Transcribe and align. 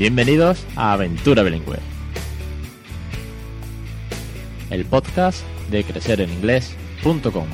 Bienvenidos 0.00 0.66
a 0.76 0.94
Aventura 0.94 1.42
Bilingüe, 1.42 1.76
el 4.70 4.86
podcast 4.86 5.44
de 5.70 5.84
crecereninglés.com. 5.84 7.44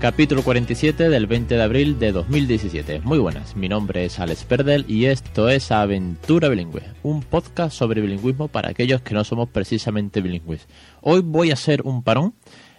Capítulo 0.00 0.42
47 0.42 1.10
del 1.10 1.26
20 1.26 1.56
de 1.56 1.62
abril 1.62 1.98
de 1.98 2.12
2017. 2.12 3.02
Muy 3.02 3.18
buenas, 3.18 3.54
mi 3.54 3.68
nombre 3.68 4.06
es 4.06 4.18
Alex 4.18 4.44
Perdel 4.44 4.86
y 4.88 5.04
esto 5.04 5.50
es 5.50 5.70
Aventura 5.70 6.48
Bilingüe, 6.48 6.84
un 7.02 7.20
podcast 7.20 7.76
sobre 7.76 8.00
bilingüismo 8.00 8.48
para 8.48 8.70
aquellos 8.70 9.02
que 9.02 9.12
no 9.12 9.24
somos 9.24 9.50
precisamente 9.50 10.22
bilingües. 10.22 10.68
Hoy 11.02 11.20
voy 11.20 11.50
a 11.50 11.52
hacer 11.52 11.82
un 11.82 12.02
parón 12.02 12.32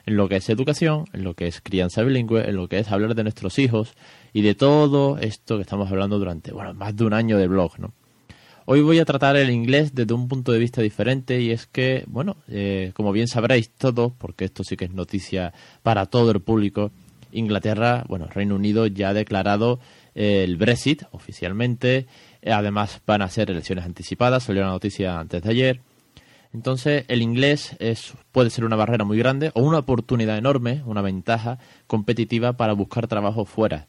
en 0.10 0.18
lo 0.18 0.28
que 0.28 0.38
es 0.38 0.50
educación, 0.50 1.06
en 1.14 1.24
lo 1.24 1.36
que 1.36 1.46
es 1.46 1.62
crianza 1.62 2.02
bilingüe, 2.02 2.50
en 2.50 2.56
lo 2.56 2.68
que 2.68 2.80
es 2.80 2.92
hablar 2.92 3.14
de 3.14 3.22
nuestros 3.22 3.60
hijos 3.60 3.94
y 4.34 4.42
de 4.42 4.56
todo 4.56 5.20
esto 5.20 5.58
que 5.58 5.62
estamos 5.62 5.92
hablando 5.92 6.18
durante, 6.18 6.52
bueno, 6.52 6.74
más 6.74 6.96
de 6.96 7.06
un 7.06 7.14
año 7.14 7.38
de 7.38 7.48
blog, 7.48 7.80
¿no? 7.80 7.94
Hoy 8.66 8.82
voy 8.82 9.00
a 9.00 9.06
tratar 9.06 9.36
el 9.36 9.52
inglés 9.52 9.94
desde 9.94 10.14
un 10.14 10.28
punto 10.28 10.52
de 10.52 10.60
vista 10.60 10.82
diferente 10.82 11.42
y 11.42 11.52
es 11.52 11.68
que, 11.68 12.04
bueno, 12.08 12.38
eh, 12.48 12.92
como 12.96 13.12
bien 13.12 13.28
sabréis 13.28 13.70
todos, 13.70 14.12
porque 14.18 14.46
esto 14.46 14.64
sí 14.64 14.78
que 14.78 14.86
es 14.86 14.92
noticia 14.92 15.54
para 15.84 16.08
todo 16.08 16.32
el 16.32 16.42
público, 16.42 16.92
Inglaterra, 17.32 18.04
bueno, 18.08 18.26
Reino 18.28 18.56
Unido 18.56 18.88
ya 18.88 19.10
ha 19.10 19.14
declarado 19.14 19.80
eh, 20.16 20.44
el 20.44 20.58
Brexit 20.58 21.04
oficialmente, 21.12 22.08
además 22.46 23.02
van 23.06 23.22
a 23.22 23.30
ser 23.30 23.52
elecciones 23.52 23.86
anticipadas, 23.86 24.44
salió 24.44 24.64
la 24.64 24.70
noticia 24.70 25.20
antes 25.20 25.44
de 25.44 25.50
ayer, 25.50 25.82
entonces, 26.54 27.06
el 27.08 27.22
inglés 27.22 27.76
es, 27.80 28.14
puede 28.32 28.50
ser 28.50 28.66
una 28.66 28.76
barrera 28.76 29.06
muy 29.06 29.18
grande 29.18 29.52
o 29.54 29.62
una 29.62 29.80
oportunidad 29.80 30.38
enorme, 30.38 30.82
una 30.86 31.02
ventaja 31.02 31.60
competitiva 31.86 32.54
para 32.54 32.74
buscar 32.74 33.08
trabajo 33.08 33.46
fuera. 33.46 33.88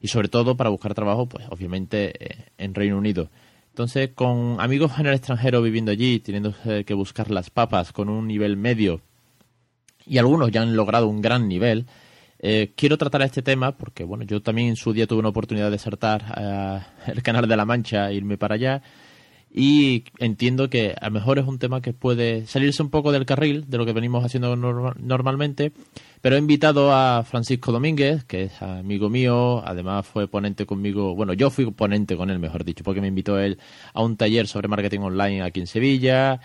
Y 0.00 0.08
sobre 0.08 0.28
todo 0.28 0.56
para 0.56 0.70
buscar 0.70 0.94
trabajo, 0.94 1.26
pues 1.26 1.46
obviamente 1.48 2.12
eh, 2.18 2.44
en 2.58 2.74
Reino 2.74 2.98
Unido. 2.98 3.30
Entonces, 3.68 4.10
con 4.14 4.60
amigos 4.60 4.92
en 4.98 5.06
el 5.06 5.14
extranjero 5.14 5.62
viviendo 5.62 5.90
allí, 5.90 6.20
teniendo 6.20 6.54
que 6.84 6.94
buscar 6.94 7.30
las 7.30 7.48
papas 7.48 7.92
con 7.92 8.10
un 8.10 8.26
nivel 8.26 8.58
medio, 8.58 9.00
y 10.04 10.18
algunos 10.18 10.50
ya 10.50 10.60
han 10.60 10.76
logrado 10.76 11.08
un 11.08 11.22
gran 11.22 11.48
nivel, 11.48 11.86
eh, 12.38 12.72
quiero 12.76 12.98
tratar 12.98 13.22
este 13.22 13.40
tema 13.40 13.72
porque, 13.72 14.04
bueno, 14.04 14.24
yo 14.24 14.42
también 14.42 14.68
en 14.68 14.76
su 14.76 14.92
día 14.92 15.06
tuve 15.06 15.20
una 15.20 15.28
oportunidad 15.30 15.70
de 15.70 15.78
saltar 15.78 16.24
eh, 16.36 16.80
el 17.12 17.22
Canal 17.22 17.48
de 17.48 17.56
la 17.56 17.64
Mancha 17.64 18.10
e 18.10 18.14
irme 18.14 18.36
para 18.36 18.56
allá 18.56 18.82
y 19.54 20.04
entiendo 20.18 20.70
que 20.70 20.94
a 20.98 21.06
lo 21.06 21.12
mejor 21.12 21.38
es 21.38 21.46
un 21.46 21.58
tema 21.58 21.82
que 21.82 21.92
puede 21.92 22.46
salirse 22.46 22.82
un 22.82 22.88
poco 22.88 23.12
del 23.12 23.26
carril 23.26 23.68
de 23.68 23.76
lo 23.76 23.84
que 23.84 23.92
venimos 23.92 24.24
haciendo 24.24 24.56
normalmente, 24.56 25.72
pero 26.22 26.36
he 26.36 26.38
invitado 26.38 26.92
a 26.92 27.22
Francisco 27.24 27.70
Domínguez, 27.70 28.24
que 28.24 28.44
es 28.44 28.62
amigo 28.62 29.10
mío, 29.10 29.62
además 29.66 30.06
fue 30.06 30.26
ponente 30.26 30.64
conmigo, 30.64 31.14
bueno, 31.14 31.34
yo 31.34 31.50
fui 31.50 31.70
ponente 31.70 32.16
con 32.16 32.30
él, 32.30 32.38
mejor 32.38 32.64
dicho, 32.64 32.82
porque 32.82 33.02
me 33.02 33.08
invitó 33.08 33.38
él 33.38 33.58
a 33.92 34.02
un 34.02 34.16
taller 34.16 34.46
sobre 34.46 34.68
marketing 34.68 35.00
online 35.00 35.42
aquí 35.42 35.60
en 35.60 35.66
Sevilla. 35.66 36.40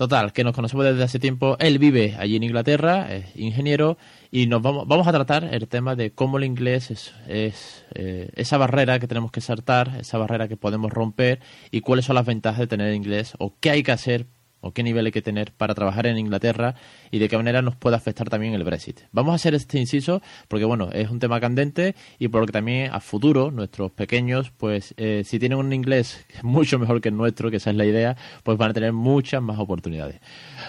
Total, 0.00 0.32
que 0.32 0.44
nos 0.44 0.54
conocemos 0.54 0.86
desde 0.86 1.02
hace 1.02 1.18
tiempo. 1.18 1.58
Él 1.58 1.78
vive 1.78 2.16
allí 2.18 2.34
en 2.34 2.42
Inglaterra, 2.42 3.14
es 3.14 3.36
ingeniero, 3.36 3.98
y 4.30 4.46
nos 4.46 4.62
vamos, 4.62 4.88
vamos 4.88 5.06
a 5.06 5.12
tratar 5.12 5.52
el 5.52 5.68
tema 5.68 5.94
de 5.94 6.10
cómo 6.12 6.38
el 6.38 6.44
inglés 6.44 6.90
es, 6.90 7.12
eh, 7.28 8.30
esa 8.34 8.56
barrera 8.56 8.98
que 8.98 9.06
tenemos 9.06 9.30
que 9.30 9.42
saltar, 9.42 9.98
esa 10.00 10.16
barrera 10.16 10.48
que 10.48 10.56
podemos 10.56 10.90
romper 10.90 11.40
y 11.70 11.82
cuáles 11.82 12.06
son 12.06 12.14
las 12.14 12.24
ventajas 12.24 12.60
de 12.60 12.66
tener 12.66 12.94
inglés 12.94 13.34
o 13.38 13.52
qué 13.60 13.68
hay 13.68 13.82
que 13.82 13.92
hacer 13.92 14.26
o 14.60 14.72
qué 14.72 14.82
nivel 14.82 15.06
hay 15.06 15.12
que 15.12 15.22
tener 15.22 15.52
para 15.52 15.74
trabajar 15.74 16.06
en 16.06 16.18
Inglaterra 16.18 16.74
y 17.10 17.18
de 17.18 17.28
qué 17.28 17.36
manera 17.36 17.62
nos 17.62 17.76
puede 17.76 17.96
afectar 17.96 18.28
también 18.28 18.54
el 18.54 18.64
Brexit. 18.64 19.00
Vamos 19.12 19.32
a 19.32 19.34
hacer 19.36 19.54
este 19.54 19.78
inciso 19.78 20.22
porque, 20.48 20.64
bueno, 20.64 20.90
es 20.92 21.10
un 21.10 21.18
tema 21.18 21.40
candente 21.40 21.94
y 22.18 22.28
porque 22.28 22.52
también 22.52 22.92
a 22.92 23.00
futuro 23.00 23.50
nuestros 23.50 23.90
pequeños, 23.92 24.50
pues 24.50 24.94
eh, 24.96 25.22
si 25.24 25.38
tienen 25.38 25.58
un 25.58 25.72
inglés 25.72 26.26
mucho 26.42 26.78
mejor 26.78 27.00
que 27.00 27.08
el 27.08 27.16
nuestro, 27.16 27.50
que 27.50 27.56
esa 27.56 27.70
es 27.70 27.76
la 27.76 27.84
idea, 27.84 28.16
pues 28.42 28.58
van 28.58 28.70
a 28.70 28.74
tener 28.74 28.92
muchas 28.92 29.42
más 29.42 29.58
oportunidades. 29.58 30.20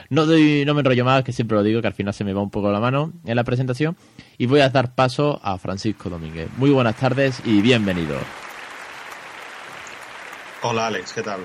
No, 0.09 0.25
doy, 0.25 0.63
no 0.65 0.73
me 0.73 0.81
enrollo 0.81 1.05
más, 1.05 1.23
que 1.23 1.31
siempre 1.33 1.57
lo 1.57 1.63
digo, 1.63 1.81
que 1.81 1.87
al 1.87 1.93
final 1.93 2.13
se 2.13 2.23
me 2.23 2.33
va 2.33 2.41
un 2.41 2.51
poco 2.51 2.71
la 2.71 2.79
mano 2.79 3.13
en 3.25 3.35
la 3.35 3.43
presentación 3.43 3.97
y 4.37 4.45
voy 4.45 4.61
a 4.61 4.69
dar 4.69 4.95
paso 4.95 5.39
a 5.43 5.57
Francisco 5.57 6.09
Domínguez. 6.09 6.49
Muy 6.57 6.69
buenas 6.69 6.95
tardes 6.95 7.41
y 7.45 7.61
bienvenido. 7.61 8.17
Hola 10.63 10.87
Alex, 10.87 11.13
¿qué 11.13 11.23
tal? 11.23 11.41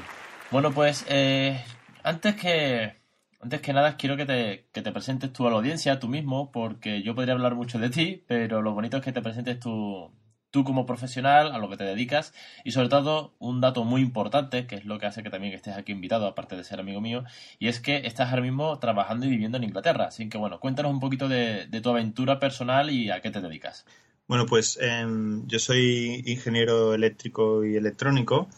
Bueno, 0.51 0.73
pues 0.73 1.07
eh, 1.09 1.65
antes 2.07 2.37
que, 2.37 2.95
antes 3.41 3.61
que 3.61 3.73
nada, 3.73 3.97
quiero 3.97 4.17
que 4.17 4.25
te, 4.27 4.69
que 4.73 4.81
te 4.81 4.93
presentes 4.93 5.33
tú 5.33 5.45
a 5.47 5.51
la 5.51 5.57
audiencia, 5.57 5.99
tú 5.99 6.07
mismo, 6.07 6.53
porque 6.53 7.03
yo 7.03 7.17
podría 7.17 7.35
hablar 7.35 7.57
mucho 7.57 7.81
de 7.81 7.91
ti, 7.91 8.23
pero 8.29 8.63
lo 8.63 8.75
bonito 8.75 8.99
es 8.99 9.03
que 9.03 9.13
te 9.13 9.23
presentes 9.23 9.59
tú, 9.59 10.13
tú 10.53 10.63
como 10.63 10.87
profesional, 10.87 11.51
a 11.53 11.59
lo 11.59 11.69
que 11.69 11.77
te 11.77 11.83
dedicas, 11.83 12.33
y 12.65 12.71
sobre 12.71 12.89
todo 12.89 13.35
un 13.41 13.61
dato 13.61 13.83
muy 13.83 14.03
importante, 14.03 14.69
que 14.69 14.77
es 14.77 14.85
lo 14.85 15.01
que 15.01 15.07
hace 15.07 15.25
que 15.25 15.31
también 15.31 15.53
estés 15.53 15.75
aquí 15.75 15.91
invitado, 15.91 16.29
aparte 16.29 16.55
de 16.55 16.63
ser 16.63 16.79
amigo 16.79 17.01
mío, 17.01 17.25
y 17.59 17.67
es 17.67 17.81
que 17.81 18.07
estás 18.07 18.31
ahora 18.31 18.43
mismo 18.43 18.79
trabajando 18.79 19.27
y 19.27 19.31
viviendo 19.31 19.59
en 19.59 19.65
Inglaterra. 19.65 20.05
Así 20.07 20.29
que 20.29 20.39
bueno, 20.39 20.61
cuéntanos 20.61 20.93
un 20.93 21.01
poquito 21.01 21.27
de, 21.27 21.67
tu 21.83 21.91
aventura 21.91 22.39
personal 22.39 22.89
y 22.89 23.11
a 23.11 23.21
qué 23.21 23.33
te 23.33 23.41
dedicas. 23.41 23.85
Bueno, 24.29 24.47
pues 24.47 24.79
em, 24.81 25.45
yo 25.49 25.59
soy 25.59 26.23
ingeniero 26.25 26.95
eléctrico 26.95 27.65
y 27.65 27.75
electrónico 27.75 28.49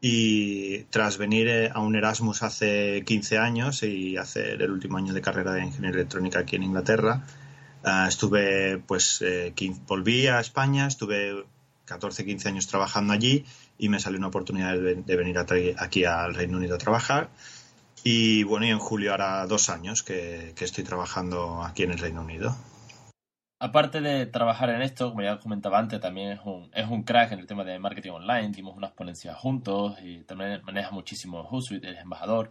y 0.00 0.84
tras 0.84 1.18
venir 1.18 1.48
eh, 1.48 1.70
a 1.72 1.80
un 1.80 1.96
Erasmus 1.96 2.42
hace 2.42 3.02
15 3.04 3.38
años 3.38 3.82
y 3.82 4.16
hacer 4.16 4.62
el 4.62 4.70
último 4.70 4.98
año 4.98 5.14
de 5.14 5.22
carrera 5.22 5.52
de 5.52 5.64
ingeniería 5.64 6.00
electrónica 6.00 6.40
aquí 6.40 6.56
en 6.56 6.64
Inglaterra, 6.64 7.24
eh, 7.84 8.04
estuve, 8.08 8.78
pues, 8.78 9.22
eh, 9.22 9.54
volví 9.86 10.26
a 10.26 10.40
España, 10.40 10.86
estuve 10.86 11.44
14, 11.86 12.24
15 12.24 12.48
años 12.48 12.66
trabajando 12.66 13.12
allí 13.12 13.44
y 13.78 13.88
me 13.88 14.00
salió 14.00 14.18
una 14.18 14.28
oportunidad 14.28 14.74
de, 14.74 15.16
venir 15.16 15.38
aquí 15.38 16.04
al 16.04 16.34
Reino 16.34 16.58
Unido 16.58 16.76
a 16.76 16.78
trabajar. 16.78 17.30
Y 18.04 18.44
bueno, 18.44 18.66
y 18.66 18.70
en 18.70 18.78
julio 18.78 19.14
hará 19.14 19.46
dos 19.46 19.68
años 19.70 20.02
que 20.02 20.54
estoy 20.60 20.84
trabajando 20.84 21.62
aquí 21.64 21.82
en 21.82 21.92
el 21.92 21.98
Reino 21.98 22.22
Unido 22.22 22.56
aparte 23.58 24.00
de 24.00 24.26
trabajar 24.26 24.70
en 24.70 24.82
esto, 24.82 25.10
como 25.10 25.22
ya 25.22 25.38
comentaba 25.38 25.78
antes, 25.78 26.00
también 26.00 26.32
es 26.32 26.40
un, 26.44 26.70
es 26.74 26.88
un 26.88 27.02
crack 27.02 27.32
en 27.32 27.40
el 27.40 27.46
tema 27.46 27.64
de 27.64 27.78
marketing 27.78 28.10
online. 28.10 28.50
Dimos 28.50 28.76
unas 28.76 28.92
ponencias 28.92 29.36
juntos 29.36 29.96
y 30.02 30.24
también 30.24 30.62
maneja 30.64 30.90
muchísimo 30.90 31.42
Hootsuite, 31.44 31.90
es 31.90 31.98
embajador. 31.98 32.50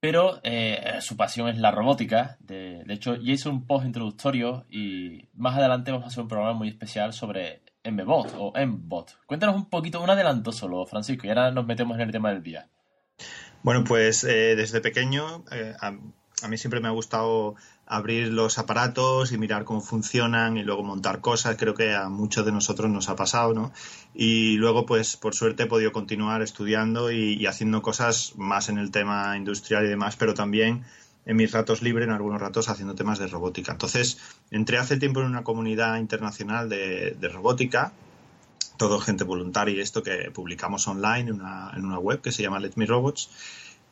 Pero 0.00 0.40
eh, 0.44 0.96
su 1.00 1.16
pasión 1.16 1.48
es 1.48 1.58
la 1.58 1.70
robótica. 1.70 2.38
De, 2.40 2.84
hecho, 2.88 3.16
ya 3.16 3.32
hice 3.32 3.50
un 3.50 3.66
post 3.66 3.84
introductorio 3.84 4.64
y 4.70 5.28
más 5.34 5.56
adelante 5.56 5.90
vamos 5.90 6.06
a 6.06 6.08
hacer 6.08 6.22
un 6.22 6.28
programa 6.28 6.54
muy 6.54 6.68
especial 6.68 7.12
sobre 7.12 7.60
MBot 7.84 8.34
o 8.38 8.52
MBot. 8.58 9.18
Cuéntanos 9.26 9.56
un 9.56 9.68
poquito, 9.68 10.00
un 10.00 10.08
adelanto 10.08 10.52
solo, 10.52 10.86
Francisco, 10.86 11.26
y 11.26 11.30
ahora 11.30 11.50
nos 11.50 11.66
metemos 11.66 11.96
en 11.96 12.02
el 12.02 12.12
tema 12.12 12.30
del 12.30 12.42
día. 12.42 12.68
Bueno, 13.62 13.84
pues 13.84 14.24
eh, 14.24 14.56
desde 14.56 14.80
pequeño 14.80 15.44
eh, 15.52 15.74
a, 15.78 15.90
mí 15.90 16.56
siempre 16.56 16.80
me 16.80 16.88
ha 16.88 16.92
gustado 16.92 17.56
abrir 17.90 18.28
los 18.28 18.58
aparatos 18.58 19.32
y 19.32 19.38
mirar 19.38 19.64
cómo 19.64 19.80
funcionan 19.80 20.56
y 20.56 20.62
luego 20.62 20.84
montar 20.84 21.20
cosas. 21.20 21.56
Creo 21.56 21.74
que 21.74 21.92
a 21.92 22.08
muchos 22.08 22.46
de 22.46 22.52
nosotros 22.52 22.88
nos 22.88 23.08
ha 23.08 23.16
pasado, 23.16 23.52
¿no? 23.52 23.72
Y 24.14 24.56
luego, 24.58 24.86
pues, 24.86 25.16
por 25.16 25.34
suerte 25.34 25.64
he 25.64 25.66
podido 25.66 25.90
continuar 25.90 26.40
estudiando 26.40 27.10
y, 27.10 27.44
haciendo 27.46 27.82
cosas 27.82 28.34
más 28.36 28.68
en 28.68 28.78
el 28.78 28.92
tema 28.92 29.36
industrial 29.36 29.84
y 29.84 29.88
demás, 29.88 30.14
pero 30.14 30.34
también 30.34 30.84
en 31.26 31.36
mis 31.36 31.50
ratos 31.50 31.82
libres, 31.82 32.06
en 32.06 32.14
algunos 32.14 32.40
ratos, 32.40 32.68
haciendo 32.68 32.94
temas 32.94 33.18
de 33.18 33.26
robótica. 33.26 33.72
Entonces, 33.72 34.18
entré 34.52 34.78
hace 34.78 34.96
tiempo 34.96 35.18
en 35.18 35.26
una 35.26 35.42
comunidad 35.42 35.98
internacional 35.98 36.68
de, 36.68 37.16
robótica, 37.32 37.92
todo 38.76 39.00
gente 39.00 39.24
voluntaria 39.24 39.74
y 39.74 39.80
esto 39.80 40.04
que 40.04 40.30
publicamos 40.32 40.86
online 40.86 41.30
en 41.30 41.32
una, 41.32 41.72
en 41.74 41.84
una 41.84 41.98
web 41.98 42.20
que 42.20 42.30
se 42.30 42.44
llama 42.44 42.60
Let 42.60 42.74
Me 42.76 42.86
Robots 42.86 43.30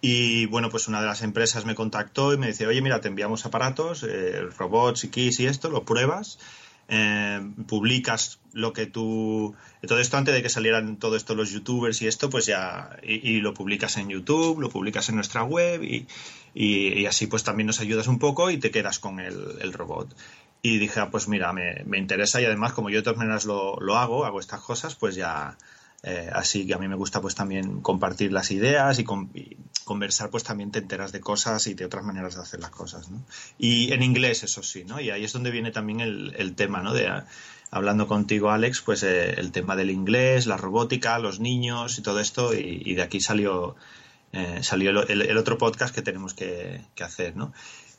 y 0.01 0.47
bueno, 0.47 0.71
pues 0.71 0.87
una 0.87 1.01
de 1.01 1.07
las 1.07 1.23
empresas 1.23 1.65
me 1.65 1.75
contactó 1.75 2.33
y 2.33 2.39
me 2.39 2.49
dice, 2.49 2.67
oye, 2.67 2.81
mira, 2.83 3.01
te 3.01 3.09
enviamos 3.09 3.45
aparatos, 3.45 4.05
eh, 4.05 4.43
robots 4.57 5.05
y 5.05 5.09
keys 5.09 5.41
y 5.41 5.47
esto, 5.47 5.71
lo 5.71 5.85
pruebas, 5.85 6.39
eh, 6.89 7.41
publicas 7.67 8.39
lo 8.53 8.73
que 8.73 8.87
tú... 8.87 9.55
Todo 9.87 9.99
esto 9.99 10.17
antes 10.17 10.35
de 10.35 10.43
que 10.43 10.49
salieran 10.49 10.97
todo 10.97 11.17
esto 11.17 11.35
los 11.35 11.51
youtubers 11.51 12.01
y 12.03 12.07
esto, 12.07 12.31
pues 12.31 12.47
ya... 12.47 12.97
Y, 13.03 13.41
lo 13.41 13.55
publicas 13.55 13.97
en 13.97 14.09
YouTube, 14.09 14.61
lo 14.61 14.71
publicas 14.71 15.09
en 15.09 15.17
nuestra 15.17 15.43
web 15.43 15.83
y, 15.83 16.07
y, 16.55 17.07
así 17.07 17.27
pues 17.27 17.43
también 17.43 17.67
nos 17.67 17.81
ayudas 17.81 18.07
un 18.07 18.19
poco 18.21 18.51
y 18.51 18.59
te 18.59 18.71
quedas 18.71 19.01
con 19.01 19.19
el, 19.19 19.59
el 19.61 19.73
robot. 19.73 20.15
Y 20.63 20.79
dije, 20.79 21.01
ah, 21.01 21.11
pues 21.11 21.29
mira, 21.29 21.53
me, 21.53 21.83
me, 21.87 21.99
interesa 21.99 22.41
y 22.41 22.45
además 22.45 22.73
como 22.73 22.91
yo 22.91 22.99
de 22.99 23.03
todas 23.03 23.19
maneras 23.19 23.45
lo, 23.45 23.79
lo 23.81 23.97
hago, 23.97 24.25
hago 24.25 24.41
estas 24.41 24.61
cosas, 24.61 24.95
pues 24.95 25.15
ya 25.15 25.57
eh, 26.05 26.31
así 26.33 26.67
que 26.67 26.75
a 26.75 26.79
mí 26.79 26.87
me 26.87 26.95
gusta 26.95 27.21
pues 27.21 27.35
también 27.35 27.81
compartir 27.81 28.33
las 28.33 28.51
ideas 28.53 28.99
y, 29.01 29.05
conversar 29.85 30.31
pues 30.31 30.45
también 30.45 30.71
te 30.71 30.79
enteras 30.79 31.13
de 31.13 31.21
cosas 31.21 31.67
y 31.67 31.75
de 31.75 31.87
otras 31.87 32.05
maneras 32.05 32.37
de 32.37 32.43
hacer 32.43 32.61
las 32.61 32.71
cosas. 32.71 33.09
Y 33.59 33.93
en 33.93 34.03
inglés, 34.03 34.45
eso 34.45 34.63
sí, 34.63 34.85
¿no? 34.85 35.01
Y 35.01 35.11
ahí 35.11 35.25
es 35.25 35.33
donde 35.33 35.51
viene 35.51 35.71
también 35.71 36.01
el, 36.01 36.55
tema, 36.55 36.83
¿no? 36.83 36.93
De, 36.93 37.11
hablando 37.71 38.07
contigo, 38.07 38.51
Alex, 38.51 38.83
pues 38.83 39.03
eh, 39.03 39.35
el 39.39 39.51
tema 39.51 39.77
del 39.77 39.91
inglés, 39.91 40.47
la 40.47 40.57
robótica, 40.57 41.19
los 41.19 41.41
niños 41.41 41.99
y 41.99 42.03
todo 42.03 42.21
esto 42.21 42.55
y, 42.55 42.95
de 42.95 43.03
aquí 43.03 43.21
salió, 43.21 43.75
eh, 44.33 44.61
salió 44.63 44.91
el, 44.91 45.39
otro 45.39 45.59
podcast 45.59 45.95
que 45.95 46.03
tenemos 46.03 46.35
que, 46.35 46.83
hacer, 47.03 47.35
¿no? 47.35 47.53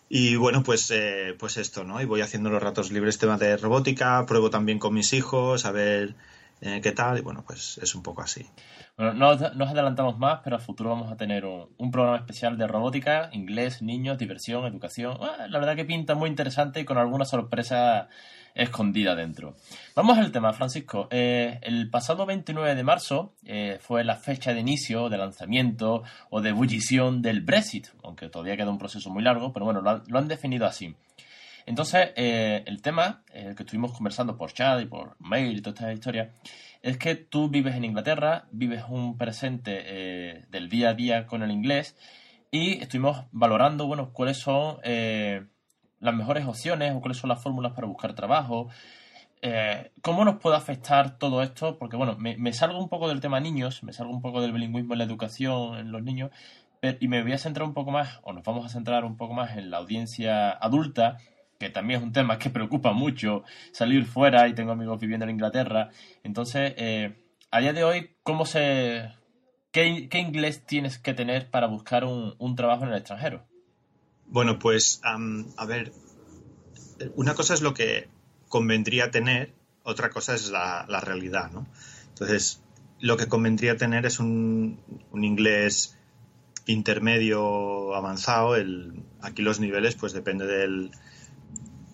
Y 0.08 0.38
bueno, 0.38 0.64
pues, 0.64 0.92
pues 1.38 1.58
esto, 1.58 1.84
¿no? 1.84 2.02
Y 2.02 2.06
voy 2.06 2.22
haciendo 2.22 2.50
los 2.50 2.64
ratos 2.64 2.92
libres 2.92 3.18
tema 3.18 3.38
de 3.38 3.58
robótica, 3.58 4.26
pruebo 4.26 4.50
también 4.50 4.80
con 4.80 4.94
mis 4.94 5.14
hijos, 5.14 5.66
a 5.66 5.72
ver 5.72 6.16
eh, 6.62 6.82
qué 6.82 6.92
tal, 6.92 7.18
y 7.18 7.22
bueno, 7.22 7.44
pues 7.46 7.80
es 7.82 7.96
un 7.96 8.04
poco 8.04 8.22
así. 8.22 8.46
Bueno, 8.98 9.14
no 9.14 9.36
nos 9.36 9.70
adelantamos 9.70 10.18
más, 10.18 10.42
pero 10.44 10.58
a 10.58 10.60
futuro 10.60 10.90
vamos 10.90 11.12
a 11.12 11.16
tener 11.16 11.46
un, 11.46 11.92
programa 11.92 12.18
especial 12.18 12.58
de 12.58 12.68
robótica, 12.68 13.30
inglés, 13.32 13.82
niños, 13.82 14.18
diversión, 14.18 14.66
educación. 14.66 15.18
Ah, 15.22 15.48
la 15.48 15.60
verdad 15.60 15.78
que 15.78 15.86
pinta 15.86 16.16
muy 16.16 16.30
interesante 16.30 16.82
y 16.82 16.86
con 16.86 16.98
alguna 16.98 17.24
sorpresa 17.24 18.10
escondida 18.56 19.16
dentro. 19.16 19.56
Vamos 19.96 20.18
al 20.18 20.34
tema, 20.34 20.52
Francisco. 20.52 21.08
Eh, 21.12 21.60
el 21.62 21.90
pasado 21.90 22.26
29 22.26 22.76
de 22.76 22.84
marzo 22.84 23.34
eh, 23.46 23.78
fue 23.80 24.04
la 24.04 24.18
fecha 24.18 24.54
de 24.54 24.60
inicio, 24.60 25.08
de 25.08 25.18
lanzamiento 25.18 26.04
o 26.30 26.42
de 26.42 26.50
ebullición 26.50 27.22
del 27.22 27.40
Brexit, 27.40 27.88
aunque 28.04 28.28
todavía 28.28 28.58
queda 28.58 28.70
un 28.70 28.80
proceso 28.80 29.10
muy 29.10 29.24
largo, 29.24 29.54
pero 29.54 29.64
bueno, 29.64 29.82
lo 29.82 30.20
han 30.20 30.28
definido 30.28 30.66
así. 30.66 30.94
Entonces, 31.70 32.14
eh, 32.16 32.64
el 32.66 32.82
tema, 32.82 33.22
el 33.32 33.54
que 33.54 33.62
estuvimos 33.62 33.94
conversando 33.94 34.36
por 34.36 34.52
chat 34.52 34.82
y 34.82 34.86
por 34.86 35.16
mail 35.20 35.56
y 35.56 35.62
toda 35.62 35.76
esta 35.76 35.94
historia, 35.94 36.32
es 36.82 36.98
que 36.98 37.14
tú 37.14 37.48
vives 37.48 37.76
en 37.76 37.86
Inglaterra, 37.86 38.48
vives 38.50 38.86
un 38.90 39.20
presente 39.20 39.78
eh, 39.84 40.46
del 40.50 40.68
día 40.68 40.90
a 40.90 40.94
día 40.96 41.28
con 41.28 41.44
el 41.44 41.52
inglés 41.52 41.96
y 42.50 42.82
estuvimos 42.82 43.26
valorando, 43.32 43.86
bueno, 43.86 44.14
cuáles 44.14 44.38
son 44.38 44.80
eh, 44.84 45.46
las 46.00 46.16
mejores 46.16 46.48
opciones 46.48 46.96
o 46.96 47.02
cuáles 47.02 47.20
son 47.20 47.30
las 47.30 47.40
fórmulas 47.40 47.74
para 47.74 47.86
buscar 47.86 48.16
trabajo. 48.16 48.70
¿Cómo 50.02 50.26
nos 50.26 50.38
puede 50.38 50.58
afectar 50.58 51.20
todo 51.20 51.44
esto? 51.44 51.78
Porque, 51.78 51.98
bueno, 51.98 52.18
me, 52.18 52.36
me, 52.36 52.52
salgo 52.52 52.80
un 52.80 52.90
poco 52.90 53.08
del 53.10 53.20
tema 53.20 53.40
niños, 53.40 53.84
me 53.84 53.94
salgo 53.94 54.12
un 54.12 54.24
poco 54.24 54.42
del 54.42 54.54
bilingüismo 54.54 54.96
en 54.96 54.98
la 54.98 55.04
educación 55.04 55.78
en 55.78 55.92
los 55.92 56.02
niños, 56.02 56.32
y 57.00 57.08
me 57.08 57.22
voy 57.22 57.34
a 57.34 57.38
centrar 57.38 57.68
un 57.68 57.76
poco 57.76 57.92
más, 57.92 58.22
o 58.24 58.34
nos 58.34 58.44
vamos 58.44 58.66
a 58.66 58.70
centrar 58.70 59.06
un 59.06 59.18
poco 59.18 59.36
más 59.36 59.56
en 59.56 59.70
la 59.70 59.78
audiencia 59.78 60.50
adulta 60.50 61.20
que 61.60 61.70
también 61.70 62.00
es 62.00 62.06
un 62.06 62.14
tema 62.14 62.40
que 62.40 62.50
preocupa 62.50 62.94
mucho, 62.94 63.44
salir 63.74 64.06
fuera 64.06 64.48
y 64.48 64.56
tengo 64.56 64.72
amigos 64.72 65.00
viviendo 65.00 65.26
en 65.26 65.32
Inglaterra. 65.32 65.90
Entonces, 66.24 66.74
eh, 66.78 67.22
a 67.52 67.60
día 67.60 67.74
de 67.74 67.84
hoy, 67.84 68.16
¿cómo 68.24 68.46
se, 68.46 69.12
qué, 69.72 70.10
inglés 70.14 70.66
tienes 70.66 70.98
que 70.98 71.14
tener 71.14 71.52
para 71.52 71.68
buscar 71.68 72.06
un, 72.06 72.56
trabajo 72.56 72.86
en 72.86 72.92
el 72.92 72.98
extranjero? 72.98 73.46
Bueno, 74.26 74.58
pues, 74.58 75.02
a 75.04 75.66
ver, 75.66 75.92
una 77.16 77.36
cosa 77.36 77.54
es 77.54 77.62
lo 77.62 77.74
que 77.74 78.08
convendría 78.48 79.12
tener, 79.12 79.54
otra 79.84 80.10
cosa 80.10 80.36
es 80.36 80.50
la, 80.52 80.86
realidad, 81.04 81.52
¿no? 81.52 81.68
Entonces, 82.08 82.64
lo 83.02 83.18
que 83.18 83.28
convendría 83.28 83.76
tener 83.76 84.06
es 84.06 84.20
un, 84.22 84.80
un 85.12 85.24
inglés 85.26 85.98
intermedio 86.68 87.96
avanzado. 87.96 88.56
El, 88.56 89.04
aquí 89.22 89.42
los 89.42 89.60
niveles, 89.60 89.96
pues 89.96 90.14
depende 90.14 90.46
del, 90.46 90.92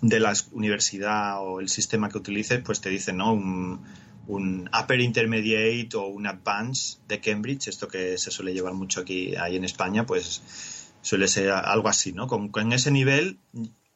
de 0.01 0.19
la 0.19 0.33
universidad 0.51 1.41
o 1.41 1.59
el 1.59 1.69
sistema 1.69 2.09
que 2.09 2.17
utilices, 2.17 2.61
pues 2.63 2.81
te 2.81 2.89
dicen, 2.89 3.17
¿no? 3.17 3.33
Un, 3.33 3.81
Upper 4.27 4.99
Intermediate 4.99 5.95
o 5.97 6.07
un 6.07 6.25
Advanced 6.25 6.99
de 7.07 7.19
Cambridge, 7.19 7.67
esto 7.67 7.87
que 7.87 8.17
se 8.17 8.31
suele 8.31 8.53
llevar 8.53 8.73
mucho 8.73 9.01
aquí 9.01 9.35
ahí 9.35 9.55
en 9.55 9.63
España, 9.63 10.05
pues 10.05 10.41
suele 11.01 11.27
ser 11.27 11.51
algo 11.51 11.89
así, 11.89 12.11
¿no? 12.11 12.27
Con, 12.27 12.73
ese 12.73 12.89
nivel, 12.89 13.37